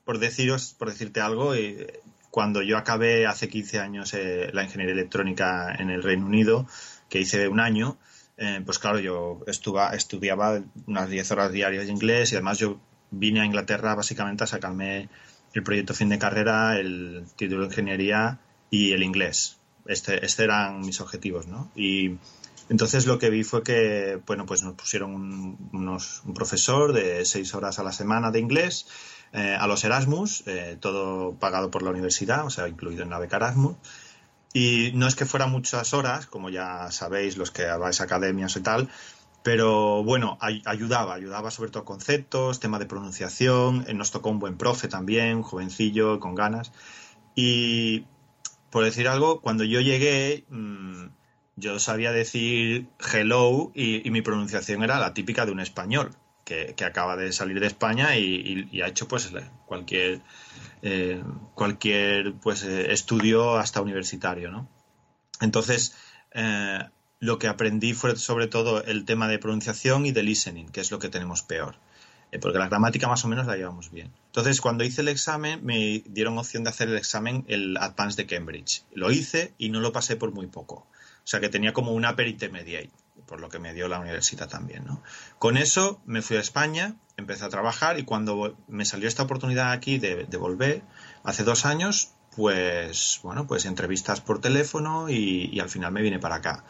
por 0.06 0.20
deciros, 0.20 0.76
por 0.78 0.90
decirte 0.90 1.20
algo, 1.20 1.56
eh, 1.56 2.00
cuando 2.30 2.62
yo 2.62 2.78
acabé 2.78 3.26
hace 3.26 3.50
15 3.50 3.80
años 3.80 4.14
eh, 4.14 4.52
la 4.54 4.64
ingeniería 4.64 4.94
electrónica 4.94 5.74
en 5.78 5.90
el 5.90 6.04
Reino 6.04 6.28
Unido, 6.28 6.68
que 7.10 7.20
hice 7.20 7.48
un 7.48 7.60
año, 7.60 7.98
eh, 8.38 8.62
pues 8.66 8.80
claro, 8.80 9.00
yo 9.00 9.44
estudiaba 9.48 10.62
unas 10.88 11.10
10 11.10 11.32
horas 11.32 11.52
diarias 11.52 11.88
de 11.88 11.92
inglés 11.92 12.32
y 12.32 12.36
además 12.36 12.60
yo 12.60 12.80
vine 13.12 13.42
a 13.42 13.46
Inglaterra 13.46 13.96
básicamente 13.96 14.44
a 14.44 14.48
sacarme 14.48 15.10
el 15.54 15.64
proyecto 15.64 15.94
fin 15.94 16.10
de 16.10 16.20
carrera, 16.20 16.80
el 16.80 17.26
título 17.36 17.62
de 17.62 17.68
ingeniería 17.68 18.40
y 18.70 18.92
el 18.92 19.04
inglés. 19.04 19.58
Este, 19.86 20.26
este 20.26 20.44
eran 20.44 20.82
mis 20.82 21.02
objetivos, 21.02 21.48
¿no? 21.48 21.72
Y 21.76 22.18
entonces 22.70 23.08
lo 23.08 23.18
que 23.18 23.30
vi 23.30 23.44
fue 23.44 23.64
que, 23.64 24.22
bueno, 24.28 24.46
pues 24.46 24.62
nos 24.62 24.76
pusieron 24.76 25.14
un, 25.14 25.70
unos, 25.74 26.22
un 26.26 26.34
profesor 26.34 26.94
de 26.94 27.26
seis 27.26 27.56
horas 27.56 27.80
a 27.80 27.84
la 27.84 27.92
semana 27.92 28.30
de 28.32 28.40
inglés 28.40 28.86
eh, 29.32 29.56
a 29.60 29.68
los 29.68 29.84
Erasmus, 29.84 30.44
eh, 30.48 30.78
todo 30.80 31.34
pagado 31.34 31.70
por 31.70 31.84
la 31.84 31.92
universidad, 31.92 32.46
o 32.46 32.50
sea, 32.50 32.68
incluido 32.68 33.04
en 33.04 33.10
la 33.10 33.20
beca 33.20 33.38
Erasmus. 33.38 33.76
Y 34.54 34.92
no 34.96 35.08
es 35.08 35.16
que 35.16 35.26
fuera 35.26 35.46
muchas 35.46 35.94
horas, 35.94 36.26
como 36.26 36.50
ya 36.50 36.90
sabéis 36.92 37.38
los 37.38 37.52
que 37.52 37.66
vais 37.66 38.02
a 38.02 38.06
academias 38.06 38.56
y 38.56 38.62
tal, 38.62 38.90
pero 39.44 40.04
bueno, 40.04 40.38
ayudaba, 40.42 41.14
ayudaba 41.14 41.52
sobre 41.52 41.72
todo 41.72 41.86
conceptos, 41.86 42.60
tema 42.60 42.80
de 42.80 42.86
pronunciación. 42.86 43.86
Eh, 43.88 43.94
nos 43.94 44.12
tocó 44.12 44.30
un 44.30 44.40
buen 44.40 44.58
profe 44.58 44.88
también, 44.88 45.42
jovencillo, 45.44 46.20
con 46.20 46.36
ganas. 46.36 46.72
Y 47.36 48.06
por 48.70 48.84
decir 48.84 49.08
algo, 49.08 49.42
cuando 49.42 49.64
yo 49.64 49.80
llegué, 49.82 50.46
mm, 50.50 51.06
yo 51.56 51.80
sabía 51.80 52.12
decir 52.12 52.88
hello 53.14 53.72
y, 53.74 54.10
mi 54.12 54.22
pronunciación 54.22 54.84
era 54.84 55.00
la 55.00 55.14
típica 55.14 55.46
de 55.46 55.52
un 55.52 55.60
español 55.60 56.16
que, 56.44 56.76
acaba 56.84 57.16
de 57.16 57.32
salir 57.32 57.60
de 57.60 57.68
España 57.68 58.18
y, 58.18 58.82
ha 58.82 58.88
hecho 58.88 59.08
pues 59.08 59.32
cualquier, 59.66 60.22
eh, 60.82 61.24
cualquier 61.54 62.34
pues, 62.36 62.64
eh, 62.64 62.92
estudio 62.92 63.58
hasta 63.58 63.82
universitario, 63.82 64.52
¿no? 64.52 64.68
Entonces, 65.42 65.96
lo 67.20 67.38
que 67.38 67.48
aprendí 67.48 67.94
fue 67.94 68.16
sobre 68.16 68.48
todo 68.48 68.84
el 68.84 69.06
tema 69.06 69.28
de 69.28 69.40
pronunciación 69.40 70.06
y 70.06 70.12
de 70.12 70.24
listening, 70.24 70.70
que 70.70 70.82
es 70.82 70.92
lo 70.92 71.00
que 71.00 71.10
tenemos 71.10 71.44
peor. 71.44 71.76
Eh, 72.32 72.40
porque 72.40 72.60
la 72.60 72.68
gramática 72.68 73.08
más 73.08 73.26
o 73.26 73.28
menos 73.28 73.48
la 73.48 73.56
llevamos 73.56 73.92
bien. 73.92 74.12
Entonces, 74.28 74.62
cuando 74.62 74.84
hice 74.84 75.02
el 75.02 75.08
examen, 75.08 75.66
me 75.66 76.04
dieron 76.06 76.38
opción 76.38 76.64
de 76.64 76.70
hacer 76.70 76.88
el 76.90 76.98
examen, 76.98 77.44
el 77.48 77.76
Advanced 77.78 78.18
de 78.18 78.28
Cambridge. 78.28 78.84
Lo 78.94 79.12
hice 79.12 79.54
y 79.58 79.70
no 79.70 79.80
lo 79.80 79.92
pasé 79.92 80.16
por 80.16 80.32
muy 80.32 80.48
poco. 80.48 80.76
O 80.76 81.28
sea 81.30 81.40
que 81.40 81.50
tenía 81.50 81.74
como 81.74 81.92
una 81.92 82.12
Upper 82.12 82.28
Intermediate, 82.28 82.92
por 83.26 83.40
lo 83.40 83.50
que 83.50 83.60
me 83.60 83.74
dio 83.74 83.88
la 83.88 84.00
universidad 84.00 84.48
también. 84.48 84.86
¿no? 84.86 85.02
Con 85.38 85.58
eso 85.58 86.02
me 86.06 86.22
fui 86.22 86.38
a 86.38 86.40
España, 86.40 86.96
empecé 87.18 87.46
a 87.46 87.50
trabajar 87.50 88.00
y 88.00 88.04
cuando 88.04 88.58
me 88.68 88.86
salió 88.86 89.08
esta 89.08 89.24
oportunidad 89.24 89.72
aquí 89.72 89.98
de, 90.00 90.26
volver, 90.38 90.82
hace 91.24 91.44
dos 91.44 91.66
años, 91.66 92.14
pues 92.36 93.20
bueno, 93.24 93.46
pues 93.46 93.66
entrevistas 93.66 94.22
por 94.22 94.40
teléfono 94.40 95.10
y, 95.10 95.50
y 95.52 95.60
al 95.60 95.70
final 95.70 95.92
me 95.92 96.02
vine 96.02 96.20
para 96.20 96.36
acá. 96.36 96.64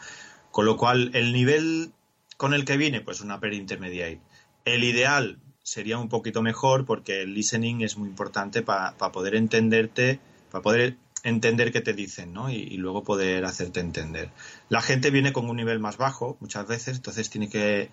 Con 0.50 0.66
lo 0.66 0.76
cual, 0.76 1.10
el 1.14 1.32
nivel 1.32 1.92
con 2.36 2.54
el 2.54 2.64
que 2.64 2.76
viene, 2.76 3.00
pues 3.00 3.20
una 3.20 3.40
per 3.40 3.52
intermediate. 3.52 4.20
El 4.64 4.84
ideal 4.84 5.38
sería 5.62 5.98
un 5.98 6.08
poquito 6.08 6.42
mejor 6.42 6.86
porque 6.86 7.22
el 7.22 7.34
listening 7.34 7.82
es 7.82 7.96
muy 7.96 8.08
importante 8.08 8.62
para 8.62 8.94
poder 9.12 9.34
entenderte, 9.34 10.18
para 10.50 10.62
poder 10.62 10.96
entender 11.22 11.72
qué 11.72 11.80
te 11.80 11.92
dicen, 11.92 12.32
¿no? 12.32 12.50
Y, 12.50 12.76
luego 12.76 13.04
poder 13.04 13.44
hacerte 13.44 13.80
entender. 13.80 14.30
La 14.68 14.80
gente 14.82 15.10
viene 15.10 15.32
con 15.32 15.48
un 15.48 15.56
nivel 15.56 15.78
más 15.78 15.96
bajo 15.96 16.36
muchas 16.40 16.66
veces, 16.66 16.96
entonces 16.96 17.30
tiene 17.30 17.48
que 17.48 17.90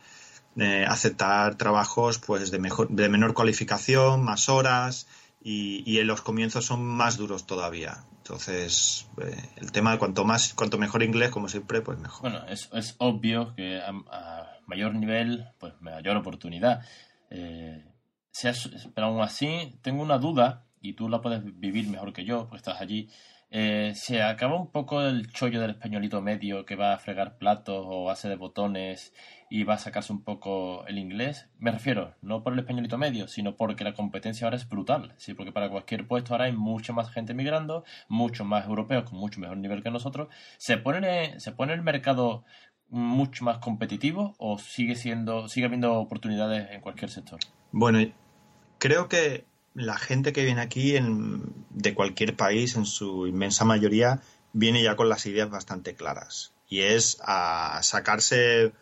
eh, 0.58 0.86
aceptar 0.88 1.56
trabajos 1.56 2.20
pues 2.20 2.52
de 2.52 2.60
mejor, 2.60 2.90
de 2.90 3.10
menor 3.10 3.34
cualificación, 3.34 4.24
más 4.24 4.50
horas, 4.50 5.08
y, 5.44 6.00
en 6.00 6.08
los 6.08 6.22
comienzos 6.22 6.66
son 6.66 6.84
más 6.86 7.18
duros 7.18 7.46
todavía. 7.46 8.04
Entonces, 8.28 9.08
eh, 9.24 9.38
el 9.56 9.72
tema 9.72 9.94
de 9.94 10.00
cuanto 10.00 10.26
más, 10.26 10.54
cuanto 10.54 10.78
mejor 10.78 11.02
inglés, 11.02 11.30
como 11.30 11.48
siempre, 11.48 11.82
pues 11.82 11.98
mejor. 11.98 12.30
Bueno, 12.30 12.46
es, 12.50 12.70
es 12.74 12.96
obvio 12.98 13.56
que 13.56 13.80
a, 13.80 13.94
mayor 14.66 14.96
nivel, 14.96 15.46
pues 15.58 15.74
mayor 15.80 16.18
oportunidad. 16.18 16.86
Eh, 17.30 17.86
pero 18.94 19.08
aún 19.08 19.22
así, 19.22 19.80
tengo 19.82 20.04
una 20.04 20.18
duda, 20.18 20.66
y 20.82 20.92
tú 20.94 21.08
la 21.08 21.22
puedes 21.22 21.42
vivir 21.58 21.88
mejor 21.88 22.12
que 22.12 22.26
yo, 22.26 22.50
porque 22.50 22.58
estás 22.58 22.82
allí. 22.82 23.10
Eh, 23.50 23.94
se 23.96 24.22
acaba 24.22 24.60
un 24.60 24.72
poco 24.72 25.02
el 25.02 25.32
chollo 25.32 25.62
del 25.62 25.72
españolito 25.72 26.22
medio 26.22 26.66
que 26.66 26.76
va 26.76 26.94
a 26.94 27.00
fregar 27.00 27.38
platos 27.38 27.86
o 27.88 28.10
hace 28.10 28.28
de 28.28 28.36
botones 28.36 29.14
y 29.50 29.64
va 29.64 29.76
a 29.76 29.80
sacarse 29.80 30.12
un 30.12 30.24
poco 30.24 30.86
el 30.88 30.98
inglés. 30.98 31.48
Me 31.60 31.72
refiero, 31.72 32.16
no 32.22 32.44
por 32.44 32.54
el 32.54 32.60
españolito 32.60 32.98
medio, 32.98 33.28
sino 33.28 33.56
porque 33.56 33.84
la 33.84 33.94
competencia 33.94 34.46
ahora 34.46 34.58
es 34.58 34.68
brutal. 34.68 35.14
Sí, 35.18 35.34
porque 35.34 35.52
para 35.52 35.70
cualquier 35.70 36.08
puesto 36.08 36.34
ahora 36.34 36.46
hay 36.46 36.54
mucha 36.54 36.94
más 36.94 37.12
gente 37.12 37.34
migrando, 37.34 37.84
muchos 38.08 38.46
más 38.46 38.66
europeos 38.66 39.10
con 39.10 39.20
mucho 39.20 39.40
mejor 39.40 39.58
nivel 39.58 39.84
que 39.84 39.92
nosotros. 39.92 40.28
¿Se 40.58 40.78
pone, 40.78 41.40
se 41.40 41.52
pone 41.52 41.74
el 41.74 41.82
mercado 41.82 42.44
mucho 42.90 43.44
más 43.44 43.58
competitivo 43.60 44.36
o 44.38 44.58
sigue 44.58 44.96
siendo, 44.96 45.48
sigue 45.48 45.66
habiendo 45.66 45.94
oportunidades 45.96 46.70
en 46.72 46.82
cualquier 46.82 47.10
sector? 47.10 47.40
Bueno, 47.72 48.00
creo 48.80 49.08
que 49.08 49.46
la 49.74 49.98
gente 49.98 50.34
que 50.34 50.44
viene 50.44 50.62
aquí 50.62 50.96
de 51.70 51.94
cualquier 51.94 52.36
país, 52.36 52.76
en 52.76 52.86
su 52.86 53.28
inmensa 53.28 53.64
mayoría, 53.64 54.22
viene 54.54 54.82
ya 54.82 54.96
con 54.96 55.10
las 55.10 55.26
ideas 55.26 55.50
bastante 55.50 55.94
claras. 55.94 56.54
Y 56.68 56.82
es 56.82 57.18
a 57.22 57.80
sacarse 57.84 58.74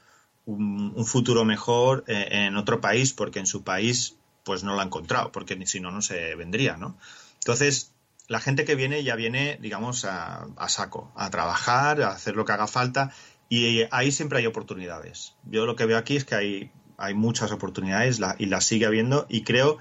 un, 0.45 1.05
futuro 1.05 1.45
mejor 1.45 2.03
eh, 2.07 2.27
en 2.31 2.55
otro 2.57 2.81
país 2.81 3.13
porque 3.13 3.39
en 3.39 3.47
su 3.47 3.63
país 3.63 4.17
pues 4.43 4.63
no 4.63 4.75
lo 4.75 4.81
ha 4.81 4.83
encontrado, 4.83 5.31
porque 5.31 5.65
si 5.65 5.79
no, 5.79 5.91
no 5.91 6.01
se 6.01 6.35
vendría, 6.35 6.77
¿no? 6.77 6.97
Entonces, 7.35 7.95
la 8.27 8.39
gente 8.39 8.63
que 8.63 8.75
viene 8.75 9.03
ya 9.03 9.15
viene, 9.15 9.57
digamos, 9.59 10.05
a, 10.05 10.47
saco, 10.67 11.11
a 11.15 11.29
trabajar, 11.29 12.01
a 12.01 12.09
hacer 12.09 12.35
lo 12.35 12.45
que 12.45 12.51
haga 12.51 12.67
falta 12.67 13.11
y 13.49 13.83
ahí 13.91 14.11
siempre 14.11 14.39
hay 14.39 14.45
oportunidades. 14.45 15.35
Yo 15.45 15.65
lo 15.65 15.75
que 15.75 15.85
veo 15.85 15.97
aquí 15.97 16.15
es 16.15 16.25
que 16.25 16.35
hay, 16.35 16.71
hay 16.97 17.13
muchas 17.15 17.51
oportunidades 17.51 18.19
y 18.37 18.45
las 18.45 18.65
sigue 18.65 18.85
habiendo 18.85 19.25
y 19.29 19.43
creo 19.43 19.79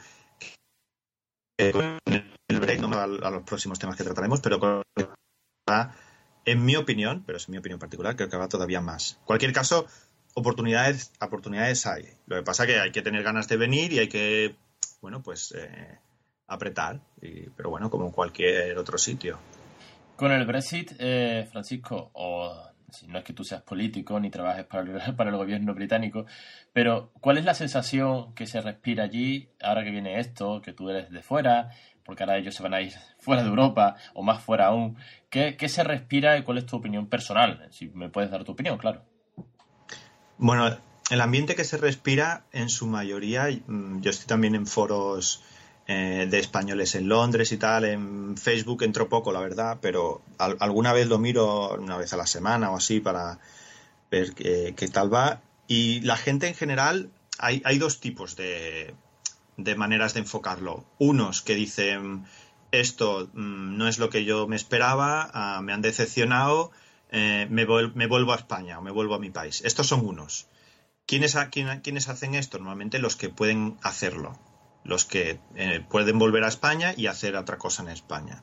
que 1.59 1.73
con 1.73 1.99
el 2.07 2.61
break, 2.61 2.81
no 2.81 2.99
a, 2.99 3.07
los 3.07 3.43
próximos 3.45 3.79
temas 3.79 3.97
que 3.97 4.05
trataremos, 4.05 4.41
pero 4.41 4.83
en 6.45 6.65
mi 6.65 6.77
opinión, 6.77 7.23
pero 7.25 7.39
es 7.39 7.49
mi 7.49 7.59
opinión 7.59 7.79
particular, 7.79 8.17
creo 8.17 8.29
que 8.29 8.37
va 8.37 8.49
todavía 8.49 8.81
más. 8.81 9.17
En 9.21 9.27
cualquier 9.27 9.53
caso, 9.53 9.87
oportunidades, 10.35 11.13
oportunidades 11.21 11.87
hay. 11.87 12.05
Lo 12.27 12.37
que 12.37 12.43
pasa 12.43 12.65
es 12.65 12.71
que 12.71 12.81
hay 12.81 12.93
que 12.93 13.03
tener 13.03 13.23
ganas 13.23 13.49
de 13.49 13.57
venir 13.57 13.93
y 13.93 14.01
hay 14.01 14.09
que, 14.09 14.57
bueno, 15.01 15.23
pues 15.23 15.55
eh, 15.57 15.99
apretar. 16.47 17.01
pero 17.57 17.71
bueno, 17.71 17.91
como 17.91 18.07
en 18.07 18.13
cualquier 18.13 18.77
otro 18.79 18.99
sitio. 18.99 19.39
Con 20.17 20.31
el 20.31 20.47
Brexit, 20.47 20.93
eh, 20.99 21.49
Francisco, 21.51 22.11
o 22.13 22.71
si 22.91 23.09
no 23.09 23.19
es 23.19 23.25
que 23.25 23.33
tú 23.33 23.43
seas 23.43 23.63
político 23.63 24.21
ni 24.21 24.31
trabajes 24.31 24.65
para 24.65 24.83
el, 24.83 25.15
para 25.17 25.31
el 25.31 25.37
gobierno 25.37 25.75
británico, 25.75 26.27
pero 26.73 27.11
¿cuál 27.21 27.39
es 27.39 27.45
la 27.45 27.55
sensación 27.55 28.35
que 28.35 28.47
se 28.47 28.61
respira 28.61 29.05
allí 29.05 29.49
ahora 29.61 29.83
que 29.85 29.91
viene 29.91 30.21
esto, 30.21 30.61
que 30.63 30.73
tú 30.73 30.91
eres 30.91 31.11
de 31.11 31.23
fuera, 31.23 31.71
porque 32.05 32.23
ahora 32.23 32.39
ellos 32.39 32.55
se 32.55 32.63
van 32.63 32.75
a 32.75 32.81
ir 32.81 32.93
fuera 33.19 33.43
de 33.43 33.49
Europa 33.49 33.97
o 34.15 34.23
más 34.23 34.43
fuera 34.43 34.67
aún? 34.67 34.97
¿Qué, 35.31 35.57
qué 35.57 35.69
se 35.69 35.83
respira 35.83 36.39
y 36.39 36.43
cuál 36.43 36.59
es 36.59 36.67
tu 36.67 36.77
opinión 36.77 37.09
personal? 37.09 37.67
Si 37.71 37.89
me 37.89 38.09
puedes 38.09 38.31
dar 38.31 38.45
tu 38.45 38.53
opinión, 38.53 38.79
claro. 38.79 39.03
Bueno, 40.39 40.77
el 41.11 41.21
ambiente 41.21 41.55
que 41.55 41.65
se 41.65 41.77
respira 41.77 42.45
en 42.53 42.69
su 42.69 42.87
mayoría, 42.87 43.49
mm, 43.49 44.01
yo 44.01 44.11
estoy 44.11 44.27
también 44.27 44.55
en 44.55 44.67
foros 44.67 45.43
eh, 45.87 46.27
de 46.31 46.39
españoles 46.39 46.95
en 46.95 47.09
Londres 47.09 47.53
y 47.53 47.59
tal, 47.59 47.85
en 47.85 48.37
Facebook 48.37 48.83
entro 48.83 49.09
poco, 49.09 49.33
la 49.33 49.41
verdad, 49.41 49.79
pero 49.83 50.23
alguna 50.39 50.93
vez 50.93 51.09
lo 51.09 51.19
miro 51.19 51.75
una 51.75 51.99
vez 51.99 52.13
a 52.15 52.17
la 52.17 52.27
semana 52.27 52.71
o 52.71 52.77
así 52.77 53.01
para 53.01 53.39
ver 54.11 54.33
qué, 54.35 54.89
tal 54.93 55.13
va. 55.13 55.43
Y 55.69 56.01
la 56.01 56.17
gente 56.17 56.49
en 56.49 56.55
general, 56.55 57.11
hay, 57.39 57.61
hay 57.65 57.79
dos 57.79 58.01
tipos 58.01 58.35
de, 58.37 58.95
de 59.57 59.75
maneras 59.77 60.15
de 60.15 60.21
enfocarlo. 60.21 60.85
Unos 60.99 61.43
que 61.43 61.55
dicen, 61.55 62.25
esto 62.73 63.29
mm, 63.35 63.77
no 63.77 63.89
es 63.89 63.99
lo 63.99 64.11
que 64.11 64.25
yo 64.25 64.47
me 64.47 64.57
esperaba, 64.57 65.31
ah, 65.33 65.61
me 65.63 65.73
han 65.73 65.83
decepcionado 65.83 66.71
eh, 67.17 67.47
me, 67.49 67.65
vuelvo 67.65 68.33
a 68.33 68.37
España 68.37 68.81
o 68.81 68.83
me 68.83 68.91
vuelvo 68.91 69.15
a 69.15 69.21
mi 69.21 69.31
país. 69.31 69.63
Estos 69.65 69.87
son 69.87 70.05
unos. 70.05 70.49
¿Quiénes, 71.07 71.37
hacen 71.37 72.35
esto? 72.35 72.59
Normalmente 72.59 72.99
los 72.99 73.15
que 73.15 73.29
pueden 73.29 73.79
hacerlo, 73.83 74.37
los 74.83 75.05
que 75.05 75.39
eh, 75.55 75.85
pueden 75.89 76.19
volver 76.19 76.43
a 76.43 76.49
España 76.49 76.93
y 76.97 77.07
hacer 77.07 77.37
otra 77.37 77.57
cosa 77.57 77.85
en 77.85 77.91
España. 77.91 78.43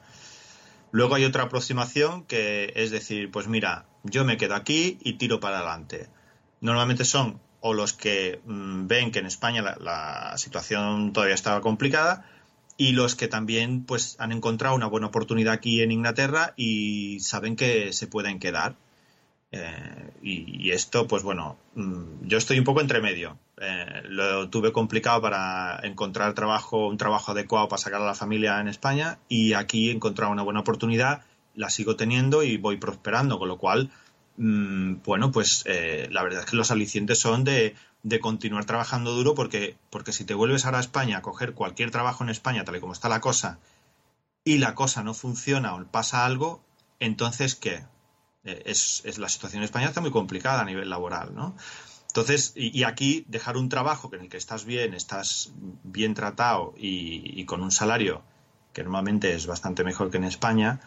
Luego 0.92 1.16
hay 1.16 1.26
otra 1.26 1.44
aproximación 1.44 2.24
que 2.24 2.72
es 2.78 2.92
decir, 2.92 3.30
pues 3.30 3.50
mira, 3.50 3.88
yo 4.04 4.24
me 4.24 4.38
quedo 4.38 4.56
aquí 4.56 4.98
y 5.02 5.18
tiro 5.18 5.42
para 5.42 5.58
adelante. 5.58 6.08
Normalmente 6.62 7.04
son 7.04 7.42
o 7.60 7.74
los 7.74 7.92
que 7.92 8.40
mm, 8.46 8.88
ven 8.88 9.12
que 9.12 9.20
en 9.20 9.26
España 9.26 9.62
la 9.82 10.38
situación 10.38 11.12
todavía 11.12 11.36
estaba 11.36 11.60
complicada, 11.60 12.26
y 12.82 12.94
los 12.94 13.14
que 13.14 13.28
también 13.28 13.84
pues 13.84 14.16
han 14.18 14.32
encontrado 14.32 14.76
una 14.76 14.88
buena 14.88 15.06
oportunidad 15.06 15.54
aquí 15.54 15.82
en 15.82 15.92
Inglaterra 15.92 16.56
y 16.58 17.20
saben 17.20 17.56
que 17.56 17.94
se 17.94 18.08
pueden 18.08 18.40
quedar. 18.40 18.76
Eh, 19.52 20.10
y, 20.24 20.72
esto, 20.72 21.08
pues 21.08 21.22
bueno, 21.22 21.60
mm, 21.76 22.26
yo 22.26 22.40
estoy 22.40 22.58
un 22.58 22.66
poco 22.66 22.82
entre 22.82 23.00
medio. 23.00 23.38
Eh, 23.62 24.02
lo 24.10 24.50
tuve 24.50 24.72
complicado 24.72 25.22
para 25.22 25.80
encontrar 25.84 26.34
trabajo, 26.34 26.88
un 26.88 26.98
trabajo 26.98 27.34
adecuado 27.34 27.68
para 27.68 27.80
sacar 27.80 28.02
a 28.02 28.06
la 28.06 28.16
familia 28.16 28.60
en 28.60 28.68
España 28.68 29.20
y 29.30 29.54
aquí 29.54 29.90
he 29.90 29.92
encontrado 29.92 30.32
una 30.32 30.42
buena 30.42 30.62
oportunidad, 30.62 31.22
la 31.54 31.70
sigo 31.70 31.96
teniendo 31.96 32.42
y 32.42 32.58
voy 32.58 32.78
prosperando, 32.78 33.38
con 33.38 33.48
lo 33.48 33.60
cual, 33.60 33.92
mm, 34.42 35.04
bueno, 35.04 35.32
pues 35.32 35.64
eh, 35.66 36.08
la 36.12 36.24
verdad 36.24 36.42
es 36.42 36.46
que 36.50 36.56
los 36.56 36.72
alicientes 36.72 37.20
son 37.20 37.44
de 37.44 37.76
continuar 38.22 38.66
trabajando 38.66 39.14
duro 39.14 39.36
porque, 39.36 39.78
porque 39.90 40.12
si 40.12 40.26
te 40.26 40.34
vuelves 40.34 40.66
ahora 40.66 40.80
a 40.80 40.82
España 40.82 41.18
a 41.18 41.22
coger 41.22 41.54
cualquier 41.54 41.92
trabajo 41.92 42.24
en 42.24 42.30
España, 42.30 42.64
tal 42.64 42.76
y 42.76 42.80
como 42.80 42.94
está 42.94 43.10
la 43.10 43.22
cosa, 43.22 43.60
y 44.44 44.58
la 44.58 44.76
cosa 44.76 45.04
no 45.04 45.14
funciona 45.14 45.76
o 45.76 45.86
pasa 45.86 46.26
algo, 46.26 46.64
entonces 47.00 47.56
¿qué? 47.56 47.84
Eh, 48.44 48.64
es, 48.66 49.18
la 49.18 49.30
situación 49.30 49.62
en 49.62 49.66
España 49.66 49.88
está 49.88 50.02
muy 50.02 50.12
complicada 50.12 50.62
a 50.62 50.66
nivel 50.66 50.90
laboral, 50.90 51.36
¿no? 51.36 51.56
Entonces, 52.08 52.52
y, 52.56 52.84
aquí 52.84 53.24
dejar 53.30 53.56
un 53.56 53.70
trabajo 53.70 54.10
en 54.14 54.22
el 54.22 54.30
que 54.30 54.36
estás 54.36 54.66
bien, 54.66 54.94
estás 54.94 55.52
bien 55.84 56.14
tratado 56.14 56.74
y, 56.76 57.46
con 57.46 57.62
un 57.62 57.72
salario 57.72 58.22
que 58.74 58.84
normalmente 58.84 59.34
es 59.34 59.48
bastante 59.48 59.86
mejor 59.86 60.12
que 60.12 60.18
en 60.18 60.26
España, 60.26 60.82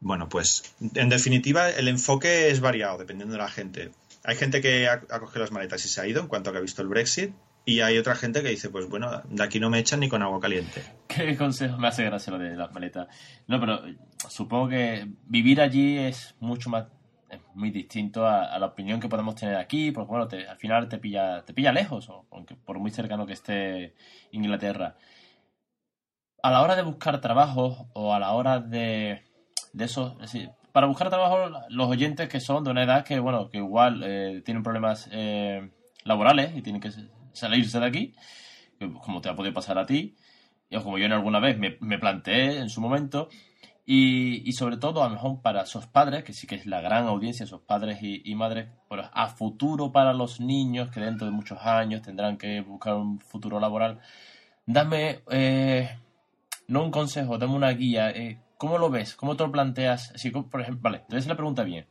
bueno, 0.00 0.28
pues 0.28 0.74
en 0.94 1.08
definitiva 1.08 1.70
el 1.70 1.88
enfoque 1.88 2.50
es 2.50 2.60
variado 2.60 2.98
dependiendo 2.98 3.32
de 3.32 3.38
la 3.38 3.48
gente. 3.48 3.90
Hay 4.24 4.36
gente 4.36 4.60
que 4.60 4.88
ha, 4.88 5.00
cogido 5.00 5.40
las 5.40 5.52
maletas 5.52 5.84
y 5.84 5.88
se 5.88 6.00
ha 6.00 6.06
ido 6.06 6.20
en 6.20 6.28
cuanto 6.28 6.50
a 6.50 6.52
que 6.52 6.58
ha 6.58 6.62
visto 6.62 6.82
el 6.82 6.88
Brexit. 6.88 7.32
Y 7.64 7.80
hay 7.80 7.98
otra 7.98 8.14
gente 8.14 8.42
que 8.42 8.48
dice, 8.48 8.70
pues 8.70 8.88
bueno, 8.88 9.22
de 9.28 9.42
aquí 9.42 9.60
no 9.60 9.68
me 9.68 9.78
echan 9.78 10.00
ni 10.00 10.08
con 10.08 10.22
agua 10.22 10.40
caliente. 10.40 10.82
¿Qué 11.08 11.36
consejo 11.36 11.76
me 11.76 11.88
hace 11.88 12.04
gracia 12.04 12.32
lo 12.32 12.38
de 12.38 12.56
las 12.56 12.72
maletas? 12.72 13.08
No, 13.46 13.60
pero 13.60 13.82
supongo 14.28 14.68
que 14.68 15.06
vivir 15.26 15.60
allí 15.60 15.98
es 15.98 16.34
mucho 16.40 16.70
más, 16.70 16.86
es 17.28 17.40
muy 17.54 17.70
distinto 17.70 18.26
a, 18.26 18.58
la 18.58 18.66
opinión 18.66 19.00
que 19.00 19.08
podemos 19.08 19.34
tener 19.34 19.56
aquí, 19.56 19.92
porque 19.92 20.08
bueno, 20.08 20.28
al 20.48 20.56
final 20.56 20.88
te 20.88 20.96
pilla, 20.96 21.44
te 21.44 21.52
pilla 21.52 21.72
lejos, 21.72 22.10
aunque 22.30 22.54
por 22.54 22.78
muy 22.78 22.90
cercano 22.90 23.26
que 23.26 23.34
esté 23.34 23.94
Inglaterra. 24.30 24.96
A 26.42 26.50
la 26.50 26.62
hora 26.62 26.74
de 26.74 26.82
buscar 26.82 27.20
trabajo 27.20 27.88
o 27.92 28.14
a 28.14 28.18
la 28.18 28.32
hora 28.32 28.60
de, 28.60 29.27
de 29.72 29.84
eso, 29.84 30.12
es 30.20 30.32
decir, 30.32 30.50
para 30.72 30.86
buscar 30.86 31.08
trabajo, 31.08 31.50
los 31.70 31.88
oyentes 31.88 32.28
que 32.28 32.40
son 32.40 32.62
de 32.62 32.70
una 32.70 32.84
edad 32.84 33.04
que, 33.04 33.18
bueno, 33.18 33.48
que 33.48 33.58
igual 33.58 34.02
eh, 34.04 34.42
tienen 34.44 34.62
problemas 34.62 35.08
eh, 35.10 35.70
laborales 36.04 36.56
y 36.56 36.62
tienen 36.62 36.80
que 36.80 36.90
salirse 37.32 37.80
de 37.80 37.86
aquí, 37.86 38.14
como 39.02 39.20
te 39.20 39.28
ha 39.28 39.34
podido 39.34 39.54
pasar 39.54 39.78
a 39.78 39.86
ti, 39.86 40.14
y 40.70 40.76
como 40.80 40.98
yo 40.98 41.06
en 41.06 41.12
alguna 41.12 41.40
vez 41.40 41.58
me, 41.58 41.98
planteé 41.98 42.58
en 42.58 42.68
su 42.68 42.80
momento, 42.80 43.28
y, 43.90 44.52
sobre 44.52 44.76
todo, 44.76 45.02
a 45.02 45.08
lo 45.08 45.14
mejor 45.14 45.40
para 45.40 45.62
esos 45.62 45.86
padres, 45.86 46.22
que 46.22 46.34
sí 46.34 46.46
que 46.46 46.56
es 46.56 46.66
la 46.66 46.82
gran 46.82 47.06
audiencia, 47.06 47.44
esos 47.44 47.62
padres 47.62 47.98
y, 48.02 48.34
madres, 48.34 48.68
pero 48.88 49.08
a 49.12 49.28
futuro 49.28 49.90
para 49.90 50.12
los 50.12 50.40
niños 50.40 50.90
que 50.90 51.00
dentro 51.00 51.26
de 51.26 51.32
muchos 51.32 51.58
años 51.62 52.02
tendrán 52.02 52.36
que 52.36 52.60
buscar 52.60 52.94
un 52.96 53.18
futuro 53.18 53.58
laboral, 53.58 53.98
dame, 54.66 55.22
eh, 55.30 55.88
no 56.66 56.84
un 56.84 56.90
consejo, 56.90 57.38
dame 57.38 57.54
una 57.54 57.70
guía. 57.70 58.12
¿Cómo 58.58 58.76
lo 58.78 58.90
ves? 58.90 59.14
¿Cómo 59.14 59.36
te 59.36 59.44
lo 59.44 59.52
planteas? 59.52 60.12
Si, 60.16 60.30
por 60.30 60.60
ejemplo, 60.60 60.82
vale, 60.82 60.98
entonces 60.98 61.28
la 61.28 61.36
pregunta 61.36 61.62
bien. 61.62 61.86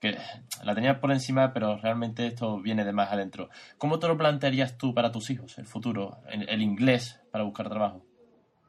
Que 0.00 0.18
la 0.64 0.74
tenía 0.74 0.98
por 0.98 1.12
encima, 1.12 1.52
pero 1.52 1.76
realmente 1.76 2.26
esto 2.26 2.58
viene 2.60 2.84
de 2.84 2.92
más 2.92 3.12
adentro. 3.12 3.50
¿Cómo 3.76 3.98
te 3.98 4.08
lo 4.08 4.16
plantearías 4.16 4.78
tú 4.78 4.94
para 4.94 5.12
tus 5.12 5.28
hijos, 5.30 5.58
el 5.58 5.66
futuro, 5.66 6.18
el, 6.28 6.62
inglés 6.62 7.20
para 7.30 7.44
buscar 7.44 7.68
trabajo? 7.68 8.04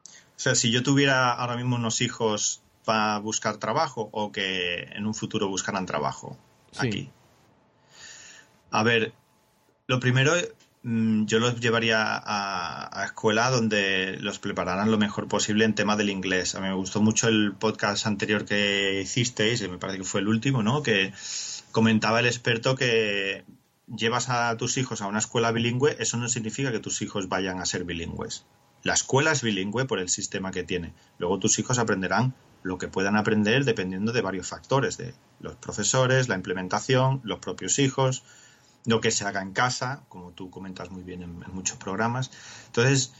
O 0.04 0.38
sea, 0.40 0.54
si 0.54 0.70
yo 0.70 0.82
tuviera 0.82 1.32
ahora 1.32 1.56
mismo 1.56 1.76
unos 1.76 2.02
hijos 2.02 2.62
para 2.84 3.18
buscar 3.18 3.56
trabajo 3.56 4.10
o 4.12 4.30
que 4.30 4.82
en 4.92 5.06
un 5.06 5.14
futuro 5.14 5.48
buscaran 5.48 5.86
trabajo 5.86 6.38
aquí. 6.78 7.10
A 8.70 8.82
ver, 8.82 9.12
lo 9.86 10.00
primero 10.00 10.32
yo 10.82 11.38
los 11.40 11.60
llevaría 11.60 11.98
a, 12.04 13.04
escuela 13.04 13.50
donde 13.50 14.16
los 14.20 14.38
prepararan 14.38 14.90
lo 14.90 14.98
mejor 14.98 15.28
posible 15.28 15.64
en 15.64 15.74
tema 15.74 15.96
del 15.96 16.10
inglés. 16.10 16.54
A 16.54 16.60
mí 16.60 16.68
me 16.68 16.74
gustó 16.74 17.00
mucho 17.02 17.28
el 17.28 17.52
podcast 17.52 18.06
anterior 18.06 18.44
que 18.44 19.00
hicisteis, 19.02 19.68
me 19.68 19.78
parece 19.78 19.98
que 19.98 20.04
fue 20.04 20.20
el 20.20 20.28
último, 20.28 20.62
¿no? 20.62 20.82
Que 20.82 21.12
comentaba 21.72 22.20
el 22.20 22.26
experto 22.26 22.76
que 22.76 23.44
llevas 23.86 24.28
a 24.28 24.56
tus 24.56 24.76
hijos 24.76 25.02
a 25.02 25.06
una 25.06 25.18
escuela 25.18 25.52
bilingüe, 25.52 25.96
eso 25.98 26.16
no 26.16 26.28
significa 26.28 26.70
que 26.70 26.80
tus 26.80 27.02
hijos 27.02 27.28
vayan 27.28 27.58
a 27.60 27.66
ser 27.66 27.84
bilingües. 27.84 28.44
La 28.82 28.94
escuela 28.94 29.32
es 29.32 29.42
bilingüe 29.42 29.86
por 29.86 29.98
el 29.98 30.08
sistema 30.08 30.52
que 30.52 30.62
tiene. 30.62 30.94
Luego 31.18 31.38
tus 31.38 31.58
hijos 31.58 31.78
aprenderán 31.78 32.34
lo 32.62 32.78
que 32.78 32.88
puedan 32.88 33.16
aprender 33.16 33.64
dependiendo 33.64 34.12
de 34.12 34.22
varios 34.22 34.48
factores, 34.48 34.96
de 34.96 35.14
los 35.40 35.56
profesores, 35.56 36.28
la 36.28 36.36
implementación, 36.36 37.20
los 37.24 37.40
propios 37.40 37.78
hijos, 37.78 38.22
lo 38.84 39.00
que 39.00 39.10
se 39.10 39.24
haga 39.24 39.42
en 39.42 39.52
casa, 39.52 40.04
como 40.08 40.32
tú 40.32 40.50
comentas 40.50 40.90
muy 40.90 41.02
bien 41.02 41.22
en, 41.22 41.38
muchos 41.52 41.78
programas. 41.78 42.30
Entonces, 42.66 43.12